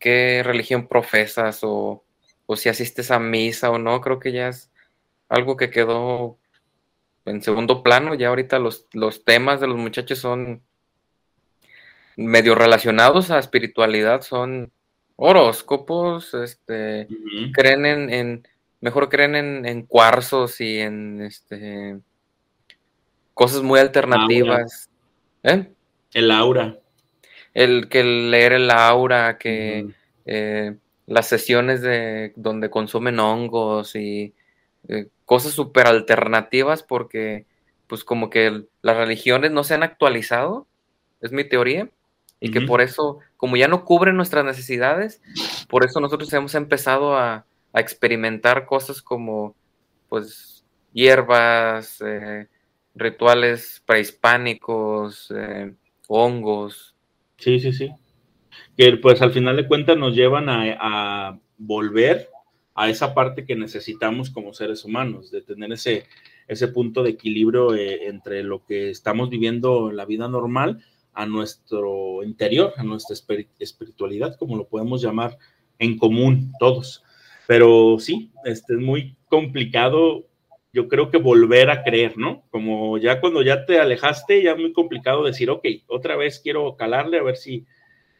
qué 0.00 0.42
religión 0.44 0.88
profesas 0.88 1.60
o, 1.62 2.04
o 2.46 2.56
si 2.56 2.68
asistes 2.68 3.10
a 3.10 3.18
misa 3.18 3.70
o 3.70 3.78
no. 3.78 4.00
Creo 4.00 4.18
que 4.18 4.32
ya 4.32 4.48
es 4.48 4.70
algo 5.28 5.56
que 5.56 5.70
quedó 5.70 6.38
en 7.24 7.42
segundo 7.42 7.82
plano. 7.82 8.14
Ya 8.14 8.28
ahorita 8.28 8.58
los, 8.58 8.86
los 8.92 9.24
temas 9.24 9.60
de 9.60 9.68
los 9.68 9.76
muchachos 9.76 10.18
son 10.18 10.62
medio 12.18 12.54
relacionados 12.54 13.30
a 13.30 13.38
espiritualidad, 13.38 14.22
son 14.22 14.72
horóscopos, 15.16 16.34
este, 16.34 17.08
creen 17.52 17.86
en, 17.86 18.12
en- 18.12 18.48
mejor 18.80 19.08
creen 19.08 19.34
en, 19.36 19.66
en 19.66 19.82
cuarzos 19.82 20.60
y 20.60 20.78
en 20.80 21.20
este 21.22 21.98
cosas 23.34 23.62
muy 23.62 23.78
alternativas. 23.80 24.90
¿Eh? 25.44 25.70
El 26.12 26.30
aura. 26.30 26.78
El 27.54 27.88
que 27.88 28.02
leer 28.04 28.52
el 28.52 28.70
aura, 28.70 29.38
que 29.38 29.88
eh, 30.26 30.76
las 31.06 31.28
sesiones 31.28 31.82
de 31.82 32.32
donde 32.36 32.70
consumen 32.70 33.18
hongos 33.20 33.94
y 33.96 34.34
eh, 34.88 35.06
cosas 35.24 35.52
súper 35.52 35.86
alternativas 35.86 36.82
porque 36.82 37.46
pues 37.86 38.04
como 38.04 38.28
que 38.28 38.64
las 38.82 38.96
religiones 38.96 39.50
no 39.50 39.64
se 39.64 39.74
han 39.74 39.82
actualizado, 39.82 40.66
es 41.20 41.32
mi 41.32 41.42
teoría, 41.44 41.88
y 42.40 42.50
que 42.50 42.60
por 42.60 42.80
eso, 42.80 43.18
como 43.36 43.56
ya 43.56 43.68
no 43.68 43.84
cubren 43.84 44.16
nuestras 44.16 44.44
necesidades, 44.44 45.20
por 45.68 45.84
eso 45.84 46.00
nosotros 46.00 46.32
hemos 46.32 46.54
empezado 46.54 47.16
a, 47.16 47.46
a 47.72 47.80
experimentar 47.80 48.66
cosas 48.66 49.02
como 49.02 49.54
pues 50.08 50.64
hierbas, 50.92 52.00
eh, 52.00 52.48
rituales 52.94 53.82
prehispánicos, 53.86 55.32
eh, 55.36 55.74
hongos. 56.06 56.94
Sí, 57.36 57.60
sí, 57.60 57.72
sí. 57.72 57.90
Que 58.76 58.96
pues 58.96 59.20
al 59.22 59.32
final 59.32 59.56
de 59.56 59.66
cuentas 59.66 59.96
nos 59.96 60.14
llevan 60.14 60.48
a, 60.48 60.76
a 60.80 61.38
volver 61.56 62.28
a 62.74 62.88
esa 62.88 63.12
parte 63.14 63.44
que 63.44 63.56
necesitamos 63.56 64.30
como 64.30 64.54
seres 64.54 64.84
humanos, 64.84 65.32
de 65.32 65.42
tener 65.42 65.72
ese, 65.72 66.06
ese 66.46 66.68
punto 66.68 67.02
de 67.02 67.10
equilibrio 67.10 67.74
eh, 67.74 68.06
entre 68.06 68.44
lo 68.44 68.64
que 68.64 68.90
estamos 68.90 69.30
viviendo 69.30 69.90
en 69.90 69.96
la 69.96 70.04
vida 70.04 70.28
normal 70.28 70.84
a 71.18 71.26
nuestro 71.26 72.22
interior, 72.22 72.72
a 72.76 72.84
nuestra 72.84 73.16
espiri- 73.16 73.48
espiritualidad, 73.58 74.36
como 74.36 74.56
lo 74.56 74.68
podemos 74.68 75.02
llamar 75.02 75.36
en 75.80 75.98
común 75.98 76.52
todos. 76.60 77.02
Pero 77.48 77.96
sí, 77.98 78.30
este 78.44 78.74
es 78.74 78.78
muy 78.78 79.16
complicado, 79.26 80.28
yo 80.72 80.86
creo 80.86 81.10
que 81.10 81.18
volver 81.18 81.70
a 81.70 81.82
creer, 81.82 82.16
¿no? 82.16 82.44
Como 82.50 82.98
ya 82.98 83.20
cuando 83.20 83.42
ya 83.42 83.66
te 83.66 83.80
alejaste, 83.80 84.44
ya 84.44 84.52
es 84.52 84.58
muy 84.58 84.72
complicado 84.72 85.24
decir, 85.24 85.50
ok, 85.50 85.66
otra 85.88 86.14
vez 86.14 86.38
quiero 86.38 86.76
calarle 86.76 87.18
a 87.18 87.24
ver 87.24 87.36
si 87.36 87.66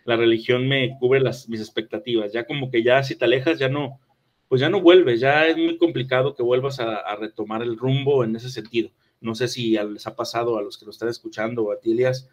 la 0.04 0.16
religión 0.16 0.66
me 0.66 0.96
cubre 0.98 1.20
las, 1.20 1.48
mis 1.48 1.60
expectativas. 1.60 2.32
Ya 2.32 2.46
como 2.46 2.68
que 2.68 2.82
ya 2.82 3.04
si 3.04 3.14
te 3.14 3.26
alejas, 3.26 3.60
ya 3.60 3.68
no, 3.68 4.00
pues 4.48 4.60
ya 4.60 4.70
no 4.70 4.80
vuelves, 4.80 5.20
ya 5.20 5.46
es 5.46 5.56
muy 5.56 5.78
complicado 5.78 6.34
que 6.34 6.42
vuelvas 6.42 6.80
a, 6.80 7.14
retomar 7.14 7.62
el 7.62 7.76
rumbo 7.76 8.24
en 8.24 8.34
ese 8.34 8.50
sentido. 8.50 8.90
No 9.20 9.36
sé 9.36 9.46
si 9.46 9.76
les 9.76 10.06
ha 10.08 10.16
pasado 10.16 10.58
a 10.58 10.62
los 10.62 10.78
que 10.78 10.84
lo 10.84 10.90
están 10.90 11.10
escuchando 11.10 11.62
o 11.62 11.70
a 11.70 11.78
ti, 11.78 11.92
Elias, 11.92 12.28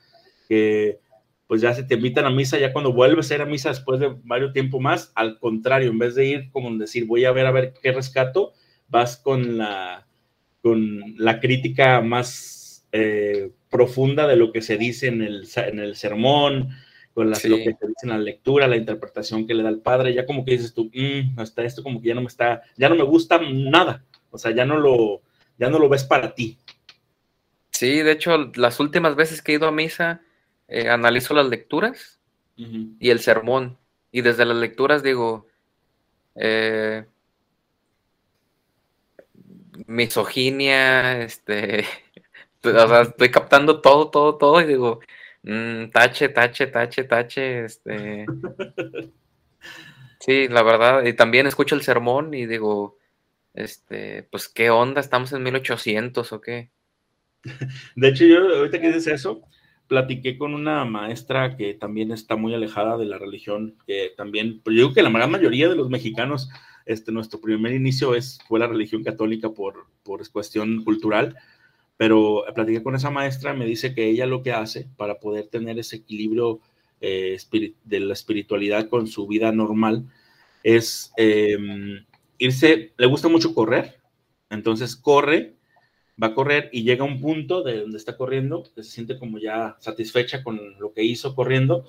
que 0.48 1.00
pues 1.48 1.62
ya 1.62 1.74
se 1.76 1.84
te 1.84 1.94
invitan 1.96 2.26
a 2.26 2.32
misa, 2.32 2.58
ya 2.58 2.74
cuando 2.74 2.92
vuelves 2.92 3.30
a 3.30 3.36
ir 3.36 3.42
a 3.42 3.46
misa 3.46 3.70
después 3.70 4.00
de 4.00 4.16
varios 4.24 4.52
tiempo 4.52 4.80
más, 4.80 5.12
al 5.14 5.38
contrario, 5.38 5.92
en 5.92 6.00
vez 6.00 6.16
de 6.16 6.26
ir 6.26 6.52
como 6.52 6.76
decir, 6.76 7.06
voy 7.06 7.26
a 7.26 7.32
ver 7.32 7.46
a 7.46 7.52
ver 7.52 7.74
qué 7.84 7.92
rescato, 7.92 8.54
vas 8.88 9.18
con 9.18 9.58
la, 9.60 10.08
con 10.64 11.16
la 11.18 11.40
crítica 11.40 12.02
más 12.02 12.88
eh, 12.92 13.52
profunda 13.70 14.26
de 14.28 14.38
lo 14.38 14.52
que 14.52 14.62
se 14.64 14.78
dice 14.78 15.08
en 15.08 15.22
el, 15.22 15.48
en 15.56 15.80
el 15.80 15.96
sermón, 15.96 16.70
con 17.14 17.30
las, 17.30 17.40
Sí. 17.44 17.50
lo 17.50 17.58
que 17.58 17.64
se 17.80 17.88
dice 17.88 18.04
en 18.04 18.10
la 18.10 18.18
lectura, 18.18 18.68
la 18.68 18.76
interpretación 18.78 19.46
que 19.46 19.54
le 19.54 19.62
da 19.64 19.70
el 19.70 19.80
padre, 19.82 20.14
ya 20.16 20.26
como 20.26 20.44
que 20.46 20.52
dices 20.54 20.74
tú, 20.74 20.90
"Mm, 20.94 21.40
hasta 21.40 21.64
esto 21.64 21.84
como 21.84 22.02
que 22.02 22.08
ya 22.08 22.16
no 22.16 22.22
me 22.22 22.28
está, 22.28 22.64
ya 22.76 22.90
no 22.90 22.96
me 22.96 23.04
gusta 23.04 23.40
nada, 23.40 24.04
o 24.32 24.38
sea, 24.40 24.50
ya 24.52 24.66
no 24.66 24.78
lo, 24.80 25.22
ya 25.60 25.70
no 25.70 25.78
lo 25.78 25.90
ves 25.90 26.04
para 26.04 26.34
ti. 26.34 26.58
Sí, 27.72 28.02
de 28.02 28.12
hecho, 28.14 28.52
las 28.56 28.80
últimas 28.80 29.16
veces 29.16 29.42
que 29.42 29.52
he 29.52 29.56
ido 29.56 29.68
a 29.68 29.72
misa, 29.72 30.22
eh, 30.68 30.90
analizo 30.90 31.34
las 31.34 31.48
lecturas 31.48 32.20
y 32.56 33.10
el 33.10 33.20
sermón. 33.20 33.78
Y 34.12 34.22
desde 34.22 34.46
las 34.46 34.58
lecturas 34.58 35.04
digo, 35.04 35.48
eh, 36.36 37.06
misoginia, 39.88 41.22
este, 41.22 41.86
o 42.64 42.88
sea, 42.88 43.02
estoy 43.02 43.30
captando 43.32 43.82
todo, 43.82 44.10
todo, 44.10 44.38
todo 44.38 44.62
y 44.62 44.66
digo, 44.66 45.02
mm, 45.44 45.90
tache, 45.90 46.30
tache, 46.30 46.68
tache, 46.68 47.04
tache, 47.04 47.66
este. 47.66 48.26
Sí, 50.20 50.48
la 50.48 50.64
verdad, 50.64 51.06
y 51.06 51.14
también 51.14 51.46
escucho 51.46 51.76
el 51.76 51.84
sermón 51.84 52.34
y 52.34 52.48
digo, 52.48 52.98
este, 53.54 54.24
pues, 54.32 54.50
¿qué 54.50 54.72
onda? 54.72 55.00
¿Estamos 55.00 55.32
en 55.34 55.44
1800 55.44 56.32
o 56.34 56.42
qué? 56.42 56.72
De 57.96 58.08
hecho, 58.08 58.26
yo 58.26 58.40
ahorita 58.40 58.82
que 58.82 58.88
dices 58.88 59.08
eso, 59.08 59.44
platiqué 59.88 60.38
con 60.38 60.54
una 60.54 60.86
maestra 60.86 61.56
que 61.56 61.74
también 61.74 62.12
está 62.12 62.36
muy 62.36 62.54
alejada 62.54 62.98
de 62.98 63.06
la 63.06 63.18
religión, 63.18 63.76
que 63.86 64.12
también, 64.16 64.62
pues 64.64 64.76
yo 64.76 64.84
digo 64.84 64.94
que 64.94 65.04
la 65.04 65.10
gran 65.10 65.32
mayoría 65.32 65.70
de 65.70 65.76
los 65.76 65.90
mexicanos, 65.90 66.50
este, 66.86 67.12
nuestro 67.12 67.40
primer 67.40 67.74
inicio 67.74 68.16
es, 68.16 68.40
fue 68.48 68.60
la 68.60 68.68
religión 68.68 69.04
católica 69.04 69.50
por, 69.50 69.88
por 70.04 70.30
cuestión 70.32 70.84
cultural, 70.84 71.36
pero 71.98 72.44
platiqué 72.54 72.84
con 72.84 72.96
esa 72.96 73.10
maestra, 73.10 73.54
me 73.54 73.66
dice 73.66 73.94
que 73.94 74.10
ella 74.10 74.26
lo 74.26 74.44
que 74.44 74.52
hace 74.52 74.88
para 74.98 75.20
poder 75.20 75.48
tener 75.48 75.80
ese 75.80 75.98
equilibrio 75.98 76.60
eh, 77.02 77.38
de 77.84 78.00
la 78.00 78.14
espiritualidad 78.14 78.90
con 78.90 79.08
su 79.08 79.28
vida 79.28 79.52
normal 79.52 80.06
es 80.64 81.12
eh, 81.18 81.58
irse, 82.38 82.94
le 82.98 83.06
gusta 83.06 83.28
mucho 83.28 83.54
correr, 83.54 84.00
entonces 84.50 84.96
corre 84.96 85.56
va 86.22 86.28
a 86.28 86.34
correr 86.34 86.70
y 86.72 86.84
llega 86.84 87.04
a 87.04 87.08
un 87.08 87.20
punto 87.20 87.64
de 87.64 87.82
donde 87.82 87.98
está 87.98 88.18
corriendo, 88.18 88.64
se 88.76 88.84
siente 88.84 89.20
como 89.20 89.38
ya 89.40 89.76
satisfecha 89.80 90.44
con 90.44 90.80
lo 90.80 90.94
que 90.94 91.04
hizo 91.04 91.36
corriendo, 91.36 91.86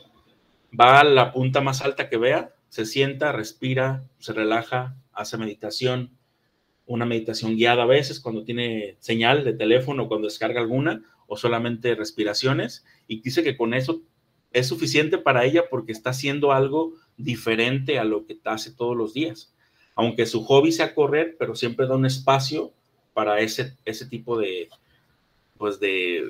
va 0.79 1.01
a 1.01 1.05
la 1.05 1.33
punta 1.33 1.61
más 1.61 1.83
alta 1.83 2.09
que 2.09 2.17
vea, 2.17 2.55
se 2.69 2.87
sienta, 2.87 3.33
respira, 3.33 4.05
se 4.19 4.33
relaja, 4.33 4.97
hace 5.12 5.37
meditación, 5.39 6.11
una 6.87 7.07
meditación 7.07 7.57
guiada 7.57 7.85
a 7.85 7.87
veces 7.87 8.21
cuando 8.21 8.45
tiene 8.45 8.97
señal 9.01 9.45
de 9.45 9.53
teléfono, 9.53 10.09
cuando 10.09 10.29
descarga 10.29 10.61
alguna, 10.61 11.03
o 11.27 11.37
solamente 11.37 11.95
respiraciones, 11.95 12.85
y 13.09 13.21
dice 13.21 13.43
que 13.43 13.57
con 13.57 13.75
eso 13.75 14.03
es 14.53 14.69
suficiente 14.69 15.19
para 15.19 15.45
ella 15.45 15.65
porque 15.69 15.93
está 15.93 16.11
haciendo 16.11 16.53
algo 16.53 16.95
diferente 17.17 17.99
a 17.99 18.05
lo 18.05 18.25
que 18.25 18.39
hace 18.45 18.73
todos 18.73 18.97
los 18.97 19.12
días. 19.12 19.55
Aunque 19.97 20.27
su 20.27 20.45
hobby 20.45 20.73
sea 20.73 20.95
correr, 20.95 21.37
pero 21.39 21.55
siempre 21.55 21.87
da 21.87 21.97
un 21.97 22.07
espacio 22.07 22.73
para 23.16 23.40
ese, 23.40 23.74
ese 23.87 24.05
tipo 24.05 24.38
de, 24.38 24.68
pues 25.57 25.81
de, 25.81 26.29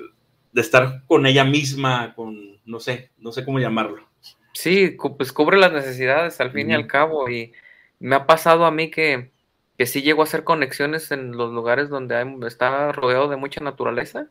de 0.53 0.61
estar 0.61 1.03
con 1.05 1.25
ella 1.25 1.43
misma, 1.43 2.13
con, 2.15 2.57
no 2.65 2.79
sé, 2.79 3.11
no 3.17 3.33
sé 3.33 3.43
cómo 3.43 3.59
llamarlo. 3.59 4.07
Sí, 4.53 4.97
pues 5.17 5.33
cubre 5.33 5.57
las 5.57 5.73
necesidades 5.73 6.39
al 6.39 6.51
fin 6.51 6.71
y 6.71 6.73
al 6.73 6.87
cabo. 6.87 7.29
Y 7.29 7.51
me 7.99 8.15
ha 8.15 8.25
pasado 8.25 8.65
a 8.65 8.71
mí 8.71 8.89
que, 8.89 9.31
que 9.77 9.85
sí 9.85 10.01
llego 10.01 10.21
a 10.21 10.23
hacer 10.23 10.45
conexiones 10.45 11.11
en 11.11 11.35
los 11.35 11.51
lugares 11.51 11.89
donde 11.89 12.15
hay- 12.15 12.35
está 12.47 12.93
rodeado 12.93 13.27
de 13.27 13.35
mucha 13.35 13.61
naturaleza, 13.61 14.29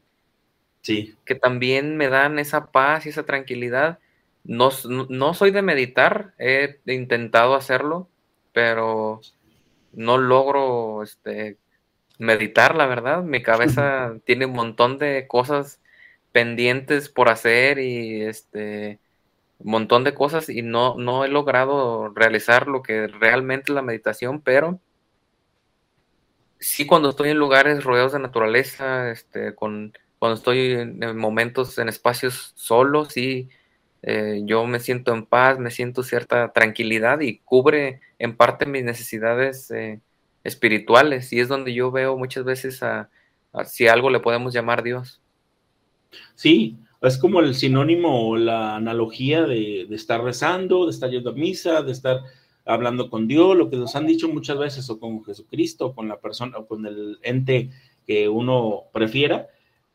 Sí, 0.80 1.14
que 1.26 1.34
también 1.34 1.96
me 1.98 2.08
dan 2.08 2.38
esa 2.38 2.70
paz 2.72 3.04
y 3.04 3.10
esa 3.10 3.24
tranquilidad. 3.26 3.98
No, 4.44 4.70
no 5.10 5.34
soy 5.34 5.50
de 5.50 5.60
meditar, 5.62 6.32
he 6.38 6.78
intentado 6.86 7.54
hacerlo, 7.54 8.08
pero 8.52 9.20
no 9.92 10.18
logro 10.18 11.02
este, 11.02 11.58
meditar, 12.18 12.74
la 12.74 12.86
verdad. 12.86 13.22
Mi 13.22 13.42
cabeza 13.42 14.14
tiene 14.24 14.46
un 14.46 14.52
montón 14.52 14.98
de 14.98 15.26
cosas 15.28 15.80
pendientes 16.32 17.08
por 17.08 17.28
hacer 17.28 17.78
y 17.78 18.22
este 18.22 19.00
un 19.58 19.70
montón 19.70 20.04
de 20.04 20.14
cosas 20.14 20.50
y 20.50 20.60
no, 20.62 20.96
no 20.96 21.24
he 21.24 21.28
logrado 21.28 22.10
realizar 22.10 22.68
lo 22.68 22.82
que 22.82 23.06
realmente 23.06 23.72
es 23.72 23.74
la 23.74 23.82
meditación, 23.82 24.42
pero 24.42 24.80
sí 26.60 26.86
cuando 26.86 27.10
estoy 27.10 27.30
en 27.30 27.38
lugares 27.38 27.82
rodeados 27.84 28.12
de 28.12 28.18
naturaleza, 28.18 29.10
este, 29.10 29.54
con, 29.54 29.94
cuando 30.18 30.36
estoy 30.36 30.72
en, 30.72 31.02
en 31.02 31.16
momentos, 31.16 31.78
en 31.78 31.88
espacios 31.88 32.52
solos, 32.54 33.08
sí, 33.12 33.48
eh, 34.02 34.42
yo 34.44 34.64
me 34.66 34.80
siento 34.80 35.12
en 35.14 35.26
paz, 35.26 35.58
me 35.58 35.70
siento 35.70 36.02
cierta 36.02 36.52
tranquilidad 36.52 37.20
y 37.20 37.38
cubre 37.38 38.00
en 38.18 38.36
parte 38.36 38.66
mis 38.66 38.84
necesidades 38.84 39.70
eh, 39.70 40.00
espirituales 40.46 41.32
y 41.32 41.40
es 41.40 41.48
donde 41.48 41.74
yo 41.74 41.90
veo 41.90 42.16
muchas 42.16 42.44
veces 42.44 42.82
a, 42.82 43.10
si 43.64 43.88
algo 43.88 44.10
le 44.10 44.20
podemos 44.20 44.54
llamar 44.54 44.82
Dios. 44.82 45.20
Sí, 46.34 46.76
es 47.02 47.18
como 47.18 47.40
el 47.40 47.54
sinónimo 47.54 48.28
o 48.28 48.36
la 48.36 48.76
analogía 48.76 49.46
de, 49.46 49.82
estar 49.90 50.22
rezando, 50.22 50.86
de 50.86 50.92
estar 50.92 51.10
yendo 51.10 51.30
a 51.30 51.34
misa, 51.34 51.82
de 51.82 51.92
estar 51.92 52.22
hablando 52.64 53.10
con 53.10 53.28
Dios, 53.28 53.56
lo 53.56 53.70
que 53.70 53.76
nos 53.76 53.94
han 53.96 54.06
dicho 54.06 54.28
muchas 54.28 54.58
veces, 54.58 54.90
o 54.90 54.98
con 54.98 55.24
Jesucristo, 55.24 55.86
o 55.86 55.94
con 55.94 56.08
la 56.08 56.18
persona, 56.18 56.58
o 56.58 56.66
con 56.66 56.84
el 56.86 57.18
ente 57.22 57.70
que 58.06 58.28
uno 58.28 58.84
prefiera, 58.92 59.48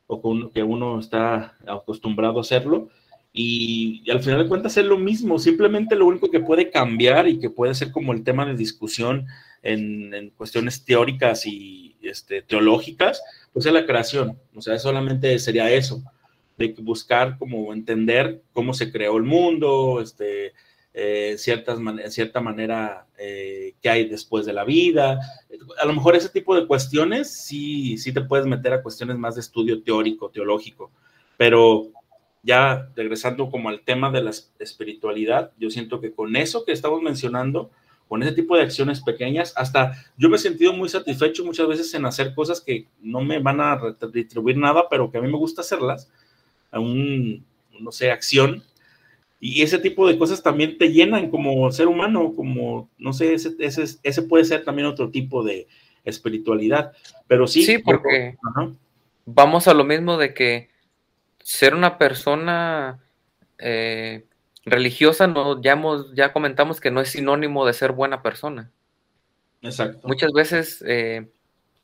o 0.06 0.22
con 0.22 0.50
que 0.50 0.62
uno 0.62 0.98
está 0.98 1.56
acostumbrado 1.66 2.38
a 2.38 2.42
hacerlo. 2.42 2.88
Y, 3.32 4.10
al 4.10 4.22
final 4.22 4.42
de 4.42 4.48
cuentas 4.48 4.76
es 4.76 4.84
lo 4.84 4.98
mismo, 4.98 5.38
simplemente 5.38 5.96
lo 5.96 6.06
único 6.06 6.30
que 6.30 6.40
puede 6.40 6.70
cambiar 6.70 7.28
y 7.28 7.38
que 7.38 7.50
puede 7.50 7.74
ser 7.74 7.90
como 7.90 8.12
el 8.12 8.24
tema 8.24 8.44
de 8.44 8.54
discusión 8.54 9.26
en, 9.62 10.30
cuestiones 10.36 10.84
teóricas 10.84 11.46
y 11.46 11.96
este, 12.02 12.42
teológicas, 12.42 13.22
pues 13.52 13.66
es 13.66 13.72
la 13.72 13.86
creación. 13.86 14.38
O 14.54 14.60
sea, 14.60 14.78
solamente 14.78 15.38
sería 15.38 15.70
eso, 15.70 16.02
de 16.58 16.74
buscar 16.78 17.38
como 17.38 17.72
entender 17.72 18.42
cómo 18.52 18.74
se 18.74 18.92
creó 18.92 19.16
el 19.16 19.22
mundo, 19.22 20.00
este, 20.02 20.52
eh, 20.94 21.36
ciertas 21.38 21.78
en 21.78 22.10
cierta 22.10 22.42
manera 22.42 23.06
eh, 23.16 23.74
qué 23.80 23.88
hay 23.88 24.08
después 24.08 24.44
de 24.44 24.52
la 24.52 24.64
vida. 24.64 25.20
A 25.80 25.86
lo 25.86 25.94
mejor 25.94 26.16
ese 26.16 26.28
tipo 26.28 26.54
de 26.54 26.66
cuestiones 26.66 27.32
sí, 27.32 27.96
sí 27.96 28.12
te 28.12 28.20
puedes 28.20 28.46
meter 28.46 28.74
a 28.74 28.82
cuestiones 28.82 29.16
más 29.16 29.36
de 29.36 29.40
estudio 29.40 29.82
teórico, 29.82 30.28
teológico, 30.28 30.90
pero 31.38 31.90
ya 32.42 32.88
regresando 32.96 33.50
como 33.50 33.68
al 33.68 33.82
tema 33.82 34.10
de 34.10 34.22
la 34.22 34.30
espiritualidad, 34.58 35.52
yo 35.58 35.70
siento 35.70 36.00
que 36.00 36.12
con 36.12 36.34
eso 36.36 36.64
que 36.64 36.72
estamos 36.72 37.00
mencionando, 37.00 37.70
con 38.08 38.22
ese 38.22 38.32
tipo 38.32 38.56
de 38.56 38.62
acciones 38.62 39.00
pequeñas, 39.00 39.54
hasta 39.56 39.92
yo 40.18 40.28
me 40.28 40.36
he 40.36 40.38
sentido 40.38 40.72
muy 40.72 40.88
satisfecho 40.88 41.44
muchas 41.44 41.68
veces 41.68 41.94
en 41.94 42.04
hacer 42.04 42.34
cosas 42.34 42.60
que 42.60 42.86
no 43.00 43.22
me 43.22 43.38
van 43.38 43.60
a 43.60 43.78
retribuir 44.12 44.56
nada, 44.56 44.88
pero 44.90 45.10
que 45.10 45.18
a 45.18 45.20
mí 45.20 45.28
me 45.28 45.38
gusta 45.38 45.62
hacerlas, 45.62 46.10
a 46.70 46.80
un, 46.80 47.44
no 47.80 47.92
sé, 47.92 48.10
acción. 48.10 48.62
Y 49.40 49.62
ese 49.62 49.78
tipo 49.78 50.06
de 50.06 50.18
cosas 50.18 50.42
también 50.42 50.78
te 50.78 50.92
llenan 50.92 51.30
como 51.30 51.70
ser 51.72 51.88
humano, 51.88 52.32
como, 52.34 52.90
no 52.98 53.12
sé, 53.12 53.34
ese, 53.34 53.54
ese, 53.60 53.98
ese 54.02 54.22
puede 54.22 54.44
ser 54.44 54.64
también 54.64 54.86
otro 54.86 55.10
tipo 55.10 55.42
de 55.42 55.66
espiritualidad. 56.04 56.92
Pero 57.26 57.46
sí. 57.46 57.64
Sí, 57.64 57.78
porque 57.78 58.36
vamos 59.24 59.68
a 59.68 59.74
lo 59.74 59.84
mismo 59.84 60.18
de 60.18 60.34
que 60.34 60.71
ser 61.42 61.74
una 61.74 61.98
persona 61.98 63.00
eh, 63.58 64.24
religiosa, 64.64 65.26
no, 65.26 65.60
ya, 65.60 65.80
ya 66.14 66.32
comentamos 66.32 66.80
que 66.80 66.90
no 66.90 67.00
es 67.00 67.10
sinónimo 67.10 67.66
de 67.66 67.72
ser 67.72 67.92
buena 67.92 68.22
persona. 68.22 68.70
Exacto. 69.62 70.06
Muchas 70.06 70.32
veces 70.32 70.84
eh, 70.86 71.28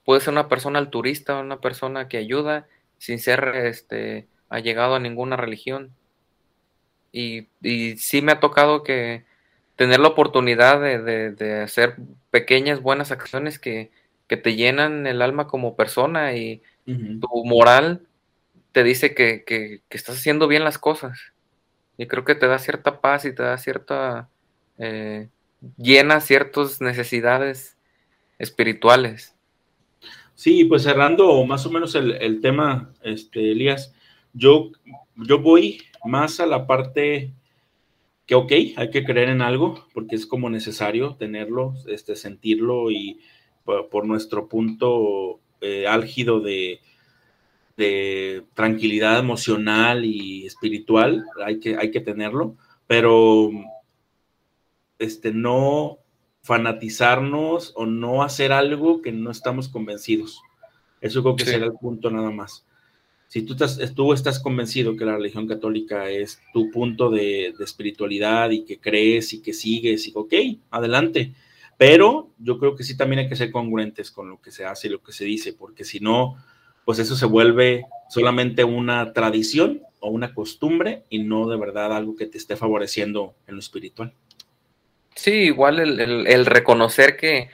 puede 0.05 0.21
ser 0.21 0.33
una 0.33 0.49
persona 0.49 0.79
alturista, 0.79 1.41
una 1.41 1.61
persona 1.61 2.09
que 2.09 2.19
ayuda 2.19 2.67
sin 2.99 3.19
ser 3.19 3.53
este, 3.55 4.27
allegado 4.49 4.95
a 4.95 5.01
ninguna 5.01 5.37
religión. 5.37 5.93
Y, 7.13 7.49
y 7.63 7.97
sí 7.97 8.21
me 8.23 8.33
ha 8.33 8.41
tocado 8.41 8.83
que 8.83 9.25
tener 9.79 10.01
la 10.01 10.09
oportunidad 10.09 10.81
de, 10.81 11.63
hacer 11.63 11.97
pequeñas 12.33 12.83
buenas 12.83 13.13
acciones 13.13 13.61
que, 13.61 13.91
te 14.27 14.57
llenan 14.57 15.07
el 15.07 15.23
alma 15.23 15.47
como 15.47 15.75
persona 15.75 16.35
y 16.35 16.61
tu 16.85 17.45
moral 17.47 18.03
te 18.73 18.85
dice 18.85 19.15
que, 19.15 19.45
que, 19.45 19.83
estás 19.91 20.17
haciendo 20.17 20.49
bien 20.49 20.65
las 20.65 20.79
cosas. 20.79 21.19
Y 21.97 22.07
creo 22.07 22.25
que 22.25 22.35
te 22.35 22.47
da 22.47 22.59
cierta 22.59 23.01
paz 23.01 23.25
y 23.25 23.35
te 23.35 23.43
da 23.43 23.59
cierta... 23.59 24.29
Eh, 24.79 25.29
llena 25.77 26.21
ciertas 26.21 26.81
necesidades 26.81 27.77
espirituales. 28.39 29.35
Sí, 30.35 30.65
pues 30.65 30.85
cerrando 30.85 31.45
más 31.45 31.67
o 31.67 31.71
menos 31.71 31.95
el, 31.97 32.41
tema, 32.41 32.93
este, 33.03 33.51
Elías, 33.51 33.93
yo, 34.33 34.71
yo 35.17 35.41
voy 35.41 35.83
más 36.05 36.39
a 36.39 36.47
la 36.47 36.67
parte 36.67 37.33
que, 38.25 38.37
ok, 38.37 38.53
hay 38.77 38.91
que 38.93 39.05
creer 39.05 39.31
en 39.31 39.43
algo, 39.43 39.89
porque 39.93 40.15
es 40.15 40.27
como 40.27 40.49
necesario 40.49 41.17
tenerlo, 41.17 41.75
este, 41.89 42.15
sentirlo 42.15 42.91
y 42.91 43.19
por, 43.65 44.07
nuestro 44.07 44.49
punto 44.49 45.41
eh, 45.61 45.89
álgido 45.89 46.41
de, 46.41 46.81
de 47.79 48.45
tranquilidad 48.55 49.21
emocional 49.21 50.05
y 50.05 50.45
espiritual, 50.45 51.25
hay 51.47 51.61
que, 51.61 51.77
hay 51.77 51.93
que 51.93 52.01
tenerlo, 52.01 52.57
pero 52.89 53.51
este, 54.99 55.33
no 55.33 55.99
fanatizarnos 56.43 57.73
o 57.77 57.87
no 57.87 58.25
hacer 58.25 58.51
algo 58.51 59.01
que 59.01 59.13
no 59.13 59.31
estamos 59.31 59.69
convencidos. 59.69 60.43
Eso 61.01 61.23
creo 61.23 61.37
que 61.37 61.45
será 61.45 61.67
el 61.67 61.75
punto 61.75 62.11
nada 62.11 62.33
más. 62.33 62.67
Si 63.29 63.43
tú 63.43 63.53
estás, 63.53 63.79
tú 63.95 64.13
estás 64.13 64.41
convencido 64.41 64.97
que 64.97 65.05
la 65.05 65.17
religión 65.17 65.47
católica 65.47 66.11
es 66.11 66.41
tu 66.53 66.73
punto 66.73 67.11
de, 67.11 67.55
de 67.57 67.65
espiritualidad 67.65 68.51
y 68.51 68.65
que 68.65 68.81
crees 68.81 69.33
y 69.35 69.41
que 69.41 69.53
sigues, 69.53 70.09
y 70.09 70.13
ok, 70.17 70.35
adelante. 70.71 71.33
Pero 71.77 72.33
yo 72.39 72.59
creo 72.59 72.75
que 72.75 72.83
sí 72.83 72.97
también 72.97 73.21
hay 73.21 73.29
que 73.29 73.37
ser 73.37 73.53
congruentes 73.53 74.11
con 74.11 74.29
lo 74.29 74.41
que 74.41 74.51
se 74.51 74.65
hace 74.65 74.89
y 74.89 74.91
lo 74.91 75.01
que 75.01 75.13
se 75.13 75.27
dice, 75.27 75.53
porque 75.53 75.85
si 75.85 76.01
no, 76.01 76.37
pues 76.89 77.01
eso 77.01 77.17
se 77.17 77.27
vuelve 77.27 77.85
solamente 78.09 78.65
una 78.65 79.13
tradición 79.13 79.83
o 80.01 80.09
una 80.09 80.33
costumbre 80.33 81.03
y 81.11 81.19
no 81.19 81.47
de 81.47 81.59
verdad 81.59 81.95
algo 81.95 82.17
que 82.17 82.25
te 82.25 82.39
esté 82.39 82.57
favoreciendo 82.57 83.35
en 83.47 83.57
lo 83.57 83.61
espiritual. 83.61 84.15
Sí, 85.15 85.33
igual 85.33 85.81
el, 85.81 86.47
reconocer 86.47 87.19
que, 87.19 87.51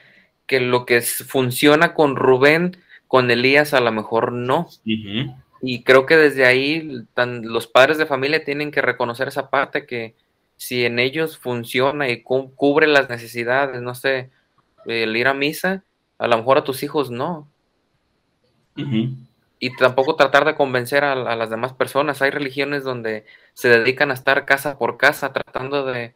lo 0.60 0.86
que 0.86 1.00
funciona 1.00 1.94
con 1.94 2.14
Rubén, 2.14 2.76
con 3.08 3.28
Elías 3.28 3.74
a 3.74 3.80
lo 3.80 3.90
mejor 3.90 4.30
no. 4.30 4.68
Y 4.84 5.82
creo 5.82 6.06
que 6.06 6.16
desde 6.16 6.46
ahí 6.46 7.04
los 7.16 7.66
padres 7.66 7.98
de 7.98 8.06
familia 8.06 8.44
tienen 8.44 8.70
que 8.70 8.82
reconocer 8.82 9.26
esa 9.26 9.50
parte 9.50 9.84
que 9.84 10.14
si 10.56 10.84
en 10.84 11.00
ellos 11.00 11.38
funciona 11.38 12.08
y 12.08 12.22
cubre 12.22 12.86
las 12.86 13.10
necesidades, 13.10 13.82
no 13.82 13.96
sé, 13.96 14.30
el 14.86 15.16
ir 15.16 15.26
a 15.26 15.34
misa, 15.34 15.82
a 16.18 16.28
lo 16.28 16.38
mejor 16.38 16.58
a 16.58 16.62
tus 16.62 16.84
hijos 16.84 17.10
no. 17.10 17.48
Y 18.76 19.76
tampoco 19.76 20.16
tratar 20.16 20.44
de 20.44 20.54
convencer 20.54 21.04
a, 21.04 21.14
las 21.14 21.50
demás 21.50 21.72
personas. 21.72 22.20
Hay 22.22 22.30
religiones 22.30 22.84
donde 22.84 23.24
se 23.52 23.68
dedican 23.68 24.10
a 24.10 24.14
estar 24.14 24.44
casa 24.44 24.78
por 24.78 24.96
casa 24.96 25.32
tratando 25.32 25.86
de, 25.86 26.14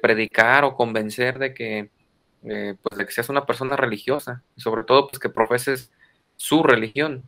predicar 0.00 0.64
o 0.64 0.74
convencer 0.74 1.38
de 1.38 1.54
que, 1.54 1.90
eh, 2.44 2.74
pues, 2.82 2.98
de 2.98 3.06
que 3.06 3.12
seas 3.12 3.28
una 3.28 3.46
persona 3.46 3.76
religiosa. 3.76 4.42
Y 4.56 4.60
sobre 4.60 4.84
todo, 4.84 5.08
pues 5.08 5.18
que 5.18 5.28
profeses 5.28 5.90
su 6.36 6.62
religión. 6.62 7.24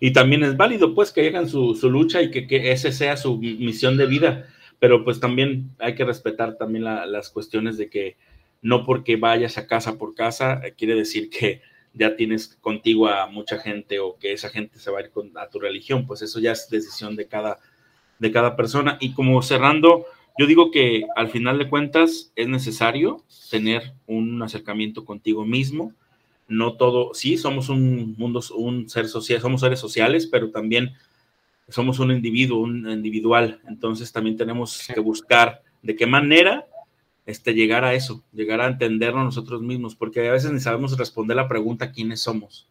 Y 0.00 0.12
también 0.12 0.42
es 0.42 0.56
válido, 0.56 0.94
pues, 0.94 1.12
que 1.12 1.26
hagan 1.26 1.48
su, 1.48 1.74
lucha 1.90 2.22
y 2.22 2.30
que, 2.30 2.46
que 2.46 2.72
ese 2.72 2.92
sea 2.92 3.16
su 3.16 3.38
misión 3.38 3.96
de 3.96 4.06
vida. 4.06 4.46
Pero 4.78 5.04
pues 5.04 5.20
también 5.20 5.70
hay 5.78 5.94
que 5.94 6.04
respetar 6.04 6.56
también 6.56 6.84
las 6.84 7.30
cuestiones 7.30 7.78
de 7.78 7.88
que 7.88 8.16
no 8.62 8.84
porque 8.84 9.16
vayas 9.16 9.58
a 9.58 9.66
casa 9.66 9.96
por 9.96 10.14
casa 10.14 10.60
eh, 10.64 10.74
quiere 10.76 10.94
decir 10.94 11.30
que 11.30 11.62
ya 11.96 12.14
tienes 12.14 12.56
contigo 12.60 13.08
a 13.08 13.26
mucha 13.26 13.58
gente 13.58 13.98
o 13.98 14.16
que 14.18 14.32
esa 14.32 14.50
gente 14.50 14.78
se 14.78 14.90
va 14.90 14.98
a 14.98 15.02
ir 15.02 15.10
a 15.36 15.48
tu 15.48 15.58
religión, 15.58 16.06
pues 16.06 16.22
eso 16.22 16.38
ya 16.40 16.52
es 16.52 16.68
decisión 16.68 17.16
de 17.16 17.26
cada, 17.26 17.58
de 18.18 18.30
cada 18.30 18.54
persona. 18.54 18.98
Y 19.00 19.14
como 19.14 19.40
cerrando, 19.42 20.04
yo 20.38 20.46
digo 20.46 20.70
que 20.70 21.04
al 21.16 21.30
final 21.30 21.58
de 21.58 21.68
cuentas 21.68 22.32
es 22.36 22.48
necesario 22.48 23.24
tener 23.50 23.94
un 24.06 24.42
acercamiento 24.42 25.04
contigo 25.04 25.44
mismo. 25.46 25.92
No 26.48 26.74
todo, 26.74 27.14
sí, 27.14 27.38
somos 27.38 27.70
un 27.70 28.14
mundo, 28.18 28.40
un 28.54 28.88
ser 28.88 29.08
social, 29.08 29.40
somos 29.40 29.62
seres 29.62 29.80
sociales, 29.80 30.26
pero 30.26 30.50
también 30.50 30.92
somos 31.68 31.98
un 31.98 32.12
individuo, 32.12 32.60
un 32.60 32.88
individual. 32.90 33.60
Entonces 33.66 34.12
también 34.12 34.36
tenemos 34.36 34.86
que 34.86 35.00
buscar 35.00 35.62
de 35.82 35.96
qué 35.96 36.06
manera 36.06 36.66
este, 37.26 37.54
llegar 37.54 37.84
a 37.84 37.94
eso, 37.94 38.24
llegar 38.32 38.60
a 38.60 38.68
entendernos 38.68 39.24
nosotros 39.24 39.60
mismos, 39.60 39.96
porque 39.96 40.26
a 40.28 40.32
veces 40.32 40.52
ni 40.52 40.60
sabemos 40.60 40.96
responder 40.96 41.36
la 41.36 41.48
pregunta 41.48 41.90
quiénes 41.90 42.20
somos, 42.20 42.68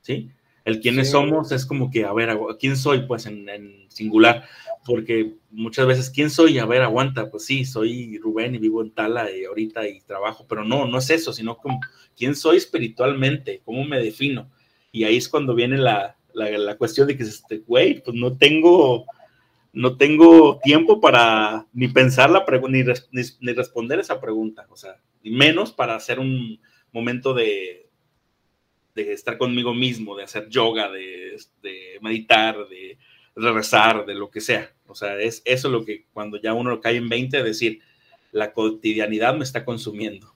¿sí? 0.00 0.30
El 0.64 0.80
quiénes 0.80 1.10
somos 1.10 1.52
es 1.52 1.64
como 1.64 1.90
que, 1.90 2.04
a 2.04 2.12
ver, 2.12 2.36
¿quién 2.58 2.76
soy? 2.76 3.06
Pues 3.06 3.24
en, 3.26 3.86
singular, 3.88 4.44
porque 4.84 5.34
muchas 5.50 5.86
veces, 5.86 6.10
¿quién 6.10 6.30
soy? 6.30 6.58
A 6.58 6.66
ver, 6.66 6.82
aguanta, 6.82 7.30
pues 7.30 7.44
sí, 7.44 7.64
soy 7.64 8.18
Rubén 8.18 8.54
y 8.54 8.58
vivo 8.58 8.82
en 8.82 8.90
Tala 8.90 9.30
y 9.30 9.44
ahorita 9.44 9.88
y 9.88 10.00
trabajo, 10.02 10.46
pero 10.48 10.64
no, 10.64 10.86
no 10.86 10.98
es 10.98 11.08
eso, 11.10 11.32
sino 11.32 11.56
como, 11.56 11.80
¿quién 12.16 12.34
soy 12.34 12.58
espiritualmente? 12.58 13.62
¿Cómo 13.64 13.84
me 13.84 13.98
defino? 13.98 14.50
Y 14.92 15.04
ahí 15.04 15.16
es 15.16 15.28
cuando 15.28 15.54
viene 15.54 15.78
la, 15.78 16.16
la, 16.34 16.50
la 16.50 16.76
cuestión 16.76 17.06
de 17.06 17.16
que, 17.16 17.22
este, 17.22 17.58
güey, 17.58 18.02
pues 18.02 18.16
no 18.16 18.36
tengo 18.36 19.06
no 19.72 19.96
tengo 19.96 20.58
tiempo 20.62 21.00
para 21.00 21.66
ni 21.72 21.88
pensar 21.88 22.30
la 22.30 22.44
pregunta, 22.44 22.94
ni, 23.12 23.52
responder 23.52 24.00
esa 24.00 24.20
pregunta, 24.20 24.66
o 24.70 24.76
sea, 24.76 24.96
ni 25.22 25.30
menos 25.30 25.72
para 25.72 25.94
hacer 25.94 26.18
un 26.18 26.60
momento 26.92 27.34
de, 27.34 27.88
de 28.94 29.12
estar 29.12 29.38
conmigo 29.38 29.74
mismo, 29.74 30.16
de 30.16 30.24
hacer 30.24 30.48
yoga, 30.48 30.90
de, 30.90 31.36
meditar, 32.00 32.56
de, 32.68 32.98
rezar, 33.36 34.04
de 34.06 34.14
lo 34.14 34.30
que 34.30 34.40
sea. 34.40 34.72
O 34.86 34.94
sea, 34.94 35.16
es 35.18 35.42
eso 35.44 35.68
lo 35.68 35.84
que 35.84 36.06
cuando 36.12 36.40
ya 36.40 36.54
uno 36.54 36.80
cae 36.80 36.96
en 36.96 37.08
20, 37.08 37.42
decir, 37.42 37.80
la 38.32 38.52
cotidianidad 38.52 39.34
me 39.36 39.44
está 39.44 39.64
consumiendo. 39.64 40.34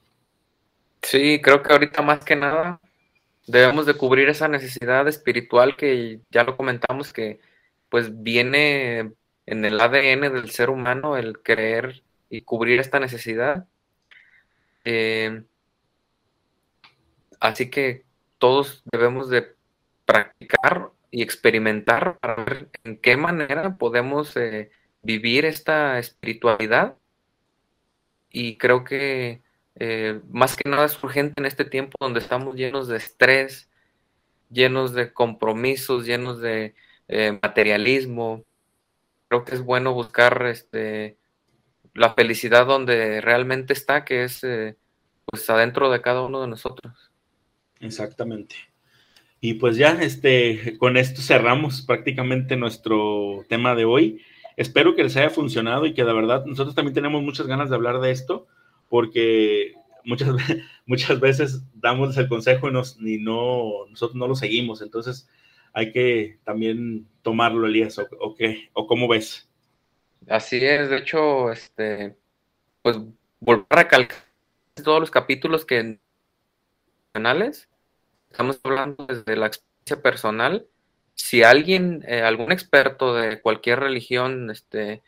Sí, 1.03 1.40
creo 1.42 1.62
que 1.62 1.73
ahorita 1.73 2.03
más 2.03 2.25
que 2.25 2.37
nada 2.37 2.81
debemos 3.47 3.87
de 3.87 3.95
cubrir 3.95 4.29
esa 4.29 4.47
necesidad 4.47 5.09
espiritual 5.09 5.77
que 5.77 6.21
ya 6.31 6.45
lo 6.45 6.57
comentamos 6.57 7.12
que 7.12 7.40
pues 7.88 8.23
viene 8.23 9.12
en 9.46 9.64
el 9.64 9.81
ADN 9.81 10.33
del 10.33 10.50
ser 10.50 10.70
humano 10.70 11.16
el 11.16 11.40
creer 11.42 12.02
y 12.31 12.42
cubrir 12.42 12.81
esta 12.81 13.00
necesidad. 13.00 13.66
Eh, 14.85 15.44
así 17.40 17.70
que 17.70 18.05
todos 18.38 18.83
debemos 18.90 19.28
de 19.31 19.55
practicar 20.05 20.90
y 21.11 21.22
experimentar 21.22 22.18
para 22.18 22.44
ver 22.44 22.68
en 22.85 22.96
qué 22.96 23.16
manera 23.16 23.76
podemos 23.76 24.37
eh, 24.37 24.70
vivir 25.02 25.44
esta 25.44 25.98
espiritualidad. 25.98 26.96
Y 28.31 28.57
creo 28.57 28.85
que 28.85 29.42
eh, 29.76 30.20
más 30.31 30.57
que 30.57 30.68
nada 30.68 30.87
es 30.87 31.02
urgente 31.02 31.35
en 31.38 31.46
este 31.46 31.64
tiempo 31.64 31.96
donde 32.00 32.20
estamos 32.20 32.57
llenos 32.57 32.88
de 32.88 32.96
estrés, 32.96 33.70
llenos 34.50 34.92
de 34.92 35.12
compromisos, 35.12 36.07
llenos 36.07 36.40
de 36.40 36.74
eh, 37.09 37.38
materialismo. 37.42 38.44
Creo 39.33 39.47
que 39.47 39.55
es 39.55 39.64
bueno 39.64 39.95
buscar 39.95 40.45
este, 40.45 41.16
la 41.95 42.12
felicidad 42.12 42.66
donde 42.66 43.23
realmente 43.23 43.73
está, 43.73 44.05
que 44.05 44.25
es 44.25 44.42
pues 45.25 45.49
adentro 45.49 45.90
de 45.90 46.03
cada 46.03 46.21
uno 46.21 46.42
de 46.42 46.49
nosotros. 46.49 47.11
Exactamente. 47.81 48.57
Y 49.40 49.55
pues 49.55 49.79
ya, 49.79 49.92
este, 50.03 50.77
con 50.77 50.99
esto 50.99 51.23
cerramos 51.23 51.81
prácticamente 51.81 52.59
nuestro 52.59 53.47
tema 53.49 53.75
de 53.75 53.87
hoy. 53.87 54.21
Espero 54.59 54.95
que 54.95 55.05
les 55.05 55.16
haya 55.16 55.31
funcionado 55.31 55.87
y 55.87 55.95
que 55.95 56.05
de 56.05 56.12
verdad 56.12 56.45
nosotros 56.45 56.75
también 56.75 56.92
tenemos 56.92 57.23
muchas 57.23 57.47
ganas 57.47 57.71
de 57.71 57.77
hablar 57.77 58.01
de 58.01 58.11
esto, 58.11 58.47
porque 58.90 59.73
muchas, 60.05 60.29
muchas 60.85 61.21
veces 61.21 61.62
damos 61.73 62.18
el 62.18 62.29
consejo 62.29 62.68
y, 62.68 62.73
nos, 62.73 62.99
no, 63.01 63.87
nosotros 63.88 64.14
no 64.14 64.29
lo 64.29 64.35
seguimos. 64.35 64.83
Entonces 64.83 65.27
hay 65.73 65.93
que 65.93 66.39
también 66.45 67.07
tomarlo, 67.23 67.67
Elías, 67.67 67.99
o, 67.99 68.09
o 68.21 68.35
qué, 68.35 68.71
o 68.73 68.87
cómo 68.87 69.09
ves. 69.09 69.49
Así 70.29 70.65
es, 70.65 70.89
de 70.89 70.99
hecho, 70.99 71.51
este, 71.51 72.17
pues 72.83 72.99
volver 73.41 73.79
a 73.79 73.89
calcar 73.89 74.19
todos 74.83 75.01
los 75.01 75.11
capítulos 75.11 75.65
que 75.65 75.99
canales 77.13 77.69
estamos 78.33 78.59
hablando 78.65 79.07
desde 79.07 79.37
la 79.37 79.47
experiencia 79.47 80.03
personal. 80.03 80.67
Si 81.15 81.43
alguien, 81.43 82.03
eh, 82.09 82.23
algún 82.23 82.51
experto 82.51 83.15
de 83.15 83.41
cualquier 83.41 83.81
religión, 83.81 84.51
este, 84.51 85.03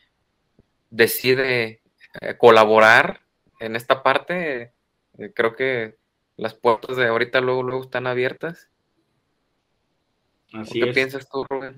decide 0.91 1.81
eh, 2.21 2.37
colaborar 2.37 3.21
en 3.59 3.75
esta 3.75 4.03
parte, 4.03 4.73
eh, 5.17 5.31
creo 5.33 5.55
que 5.55 5.97
las 6.37 6.53
puertas 6.53 6.97
de 6.97 7.07
ahorita 7.07 7.41
luego, 7.41 7.63
luego 7.63 7.83
están 7.83 8.05
abiertas. 8.05 8.69
Así 10.55 10.79
¿Qué 10.79 10.87
piensas 10.87 11.29
tú, 11.29 11.45
Rubén? 11.49 11.77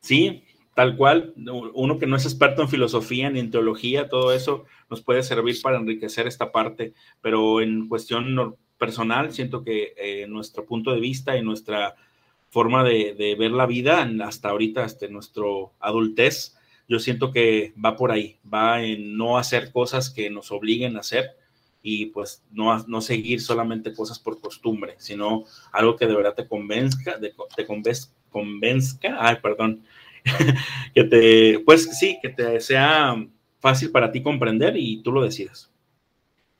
Sí, 0.00 0.44
tal 0.74 0.96
cual. 0.96 1.34
Uno 1.36 1.98
que 1.98 2.06
no 2.06 2.16
es 2.16 2.24
experto 2.24 2.62
en 2.62 2.68
filosofía 2.68 3.30
ni 3.30 3.40
en 3.40 3.50
teología, 3.50 4.08
todo 4.08 4.32
eso 4.32 4.64
nos 4.90 5.02
puede 5.02 5.22
servir 5.22 5.60
para 5.62 5.78
enriquecer 5.78 6.26
esta 6.26 6.52
parte, 6.52 6.94
pero 7.20 7.60
en 7.60 7.88
cuestión 7.88 8.56
personal, 8.78 9.32
siento 9.32 9.64
que 9.64 9.94
eh, 9.96 10.26
nuestro 10.28 10.66
punto 10.66 10.92
de 10.92 11.00
vista 11.00 11.36
y 11.36 11.42
nuestra 11.42 11.94
forma 12.50 12.84
de, 12.84 13.34
ver 13.38 13.50
la 13.50 13.66
vida 13.66 14.08
hasta 14.24 14.50
ahorita, 14.50 14.84
hasta 14.84 15.08
nuestro 15.08 15.72
adultez, 15.80 16.56
yo 16.86 16.98
siento 16.98 17.32
que 17.32 17.72
va 17.82 17.96
por 17.96 18.12
ahí, 18.12 18.38
va 18.52 18.82
en 18.82 19.16
no 19.16 19.38
hacer 19.38 19.72
cosas 19.72 20.10
que 20.10 20.30
nos 20.30 20.52
obliguen 20.52 20.96
a 20.96 21.00
hacer 21.00 21.30
y 21.86 22.06
pues 22.06 22.42
no, 22.50 22.82
no 22.88 23.02
seguir 23.02 23.42
solamente 23.42 23.92
cosas 23.92 24.18
por 24.18 24.40
costumbre, 24.40 24.94
sino 24.96 25.44
algo 25.70 25.96
que 25.96 26.06
de 26.06 26.16
verdad 26.16 26.34
te 26.34 26.48
convenzca, 26.48 27.20
te 27.20 27.66
convenzca, 28.30 29.16
ay, 29.20 29.36
perdón, 29.42 29.84
que 30.94 31.04
te, 31.04 31.60
pues 31.60 31.98
sí, 31.98 32.18
que 32.22 32.30
te 32.30 32.58
sea 32.60 33.14
fácil 33.60 33.90
para 33.90 34.10
ti 34.10 34.22
comprender 34.22 34.78
y 34.78 35.02
tú 35.02 35.12
lo 35.12 35.22
decidas. 35.22 35.70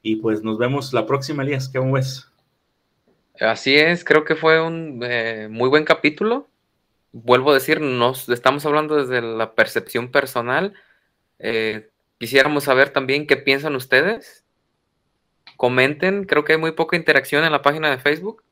Y 0.03 0.17
pues 0.17 0.43
nos 0.43 0.59
vemos 0.59 0.93
la 0.93 1.07
próxima, 1.07 1.43
Elías. 1.43 1.71
¿Qué 1.71 1.79
ves? 1.79 2.31
Así 3.41 3.75
es, 3.75 4.05
creo 4.05 4.25
que 4.25 4.37
fue 4.37 4.61
un 4.61 5.01
eh, 5.03 5.49
muy 5.51 5.71
buen 5.71 5.87
capítulo. 5.87 6.51
Vuelvo 7.13 7.53
a 7.53 7.55
decir, 7.55 7.81
nos 7.81 8.29
estamos 8.29 8.67
hablando 8.67 8.97
desde 8.97 9.23
la 9.23 9.55
percepción 9.55 10.11
personal. 10.11 10.75
Eh, 11.39 11.89
quisiéramos 12.19 12.65
saber 12.65 12.91
también 12.91 13.27
qué 13.27 13.39
piensan 13.39 13.75
ustedes. 13.75 14.44
Comenten, 15.57 16.25
creo 16.25 16.45
que 16.45 16.55
hay 16.55 16.59
muy 16.59 16.73
poca 16.73 16.97
interacción 16.97 17.45
en 17.45 17.53
la 17.53 17.63
página 17.63 17.91
de 17.91 17.99
Facebook. 17.99 18.43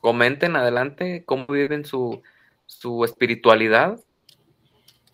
Comenten 0.00 0.56
adelante 0.56 1.24
cómo 1.24 1.46
viven 1.46 1.84
su, 1.84 2.22
su 2.66 3.04
espiritualidad. 3.04 4.00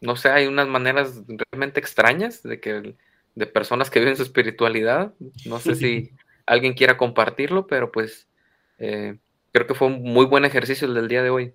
No 0.01 0.17
sé, 0.17 0.31
hay 0.31 0.47
unas 0.47 0.69
maneras 0.69 1.23
realmente 1.29 1.81
extrañas 1.81 2.43
de 2.43 2.61
que 2.61 2.95
de 3.35 3.47
personas 3.47 3.91
que 3.91 4.01
viven 4.01 4.17
su 4.17 4.23
espiritualidad. 4.23 5.15
No 5.45 5.59
sé 5.59 5.75
si 5.75 6.11
alguien 6.47 6.75
quiera 6.75 6.97
compartirlo, 6.97 7.67
pero 7.67 7.93
pues 7.93 8.27
eh, 8.79 9.19
creo 9.53 9.67
que 9.67 9.75
fue 9.75 9.89
un 9.89 10.03
muy 10.03 10.27
buen 10.27 10.45
ejercicio 10.45 10.87
el 10.87 10.95
del 10.95 11.09
día 11.09 11.23
de 11.23 11.31
hoy. 11.31 11.53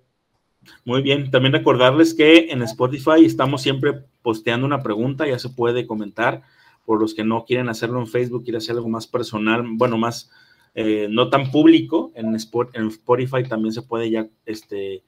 Muy 0.84 1.02
bien, 1.02 1.30
también 1.30 1.52
recordarles 1.52 2.14
que 2.14 2.50
en 2.50 2.62
Spotify 2.62 3.24
estamos 3.24 3.62
siempre 3.62 3.92
posteando 4.22 4.66
una 4.66 4.82
pregunta, 4.82 5.26
ya 5.26 5.38
se 5.38 5.48
puede 5.48 5.86
comentar. 5.86 6.42
Por 6.86 7.00
los 7.00 7.12
que 7.12 7.24
no 7.24 7.44
quieren 7.44 7.68
hacerlo 7.68 8.00
en 8.00 8.06
Facebook, 8.06 8.44
quieren 8.44 8.58
hacer 8.58 8.76
algo 8.76 8.88
más 8.88 9.06
personal, 9.06 9.62
bueno, 9.66 9.98
más 9.98 10.30
eh, 10.74 11.08
no 11.10 11.28
tan 11.28 11.50
público, 11.50 12.12
en, 12.14 12.34
Spotify 12.34 13.42
también 13.48 13.72
se 13.72 13.82
puede 13.82 14.10
ya, 14.10 14.28
este, 14.46 15.02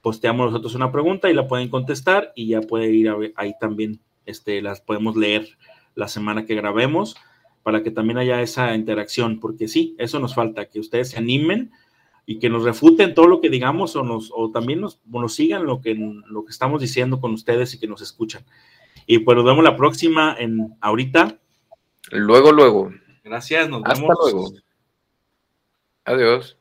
posteamos 0.00 0.52
nosotros 0.52 0.74
una 0.74 0.92
pregunta 0.92 1.30
y 1.30 1.34
la 1.34 1.48
pueden 1.48 1.68
contestar 1.68 2.32
y 2.34 2.48
ya 2.48 2.60
puede 2.60 2.90
ir 2.90 3.10
ahí 3.36 3.54
también, 3.60 4.00
este, 4.26 4.62
las 4.62 4.80
podemos 4.80 5.16
leer 5.16 5.48
la 5.94 6.08
semana 6.08 6.46
que 6.46 6.54
grabemos 6.54 7.16
para 7.62 7.82
que 7.82 7.90
también 7.90 8.18
haya 8.18 8.40
esa 8.40 8.74
interacción, 8.74 9.40
porque 9.40 9.68
sí, 9.68 9.94
eso 9.98 10.18
nos 10.20 10.34
falta, 10.34 10.68
que 10.68 10.80
ustedes 10.80 11.10
se 11.10 11.18
animen 11.18 11.70
y 12.26 12.38
que 12.38 12.50
nos 12.50 12.62
refuten 12.62 13.14
todo 13.14 13.26
lo 13.26 13.40
que 13.40 13.48
digamos 13.48 13.96
o, 13.96 14.02
nos, 14.02 14.30
o 14.34 14.50
también 14.50 14.82
nos, 14.82 15.00
nos 15.06 15.34
sigan 15.34 15.64
lo 15.64 15.80
que, 15.80 15.94
lo 15.94 16.44
que 16.44 16.50
estamos 16.50 16.82
diciendo 16.82 17.20
con 17.20 17.32
ustedes 17.32 17.72
y 17.72 17.78
que 17.80 17.86
nos 17.86 18.02
escuchan. 18.02 18.42
Y 19.10 19.20
pues 19.20 19.36
nos 19.36 19.44
vemos 19.46 19.64
la 19.64 19.74
próxima 19.74 20.36
en 20.38 20.76
ahorita. 20.82 21.38
Luego, 22.12 22.52
luego. 22.52 22.92
Gracias, 23.24 23.66
nos 23.66 23.82
Hasta 23.86 24.02
luego. 24.02 24.52
Adiós. 26.04 26.57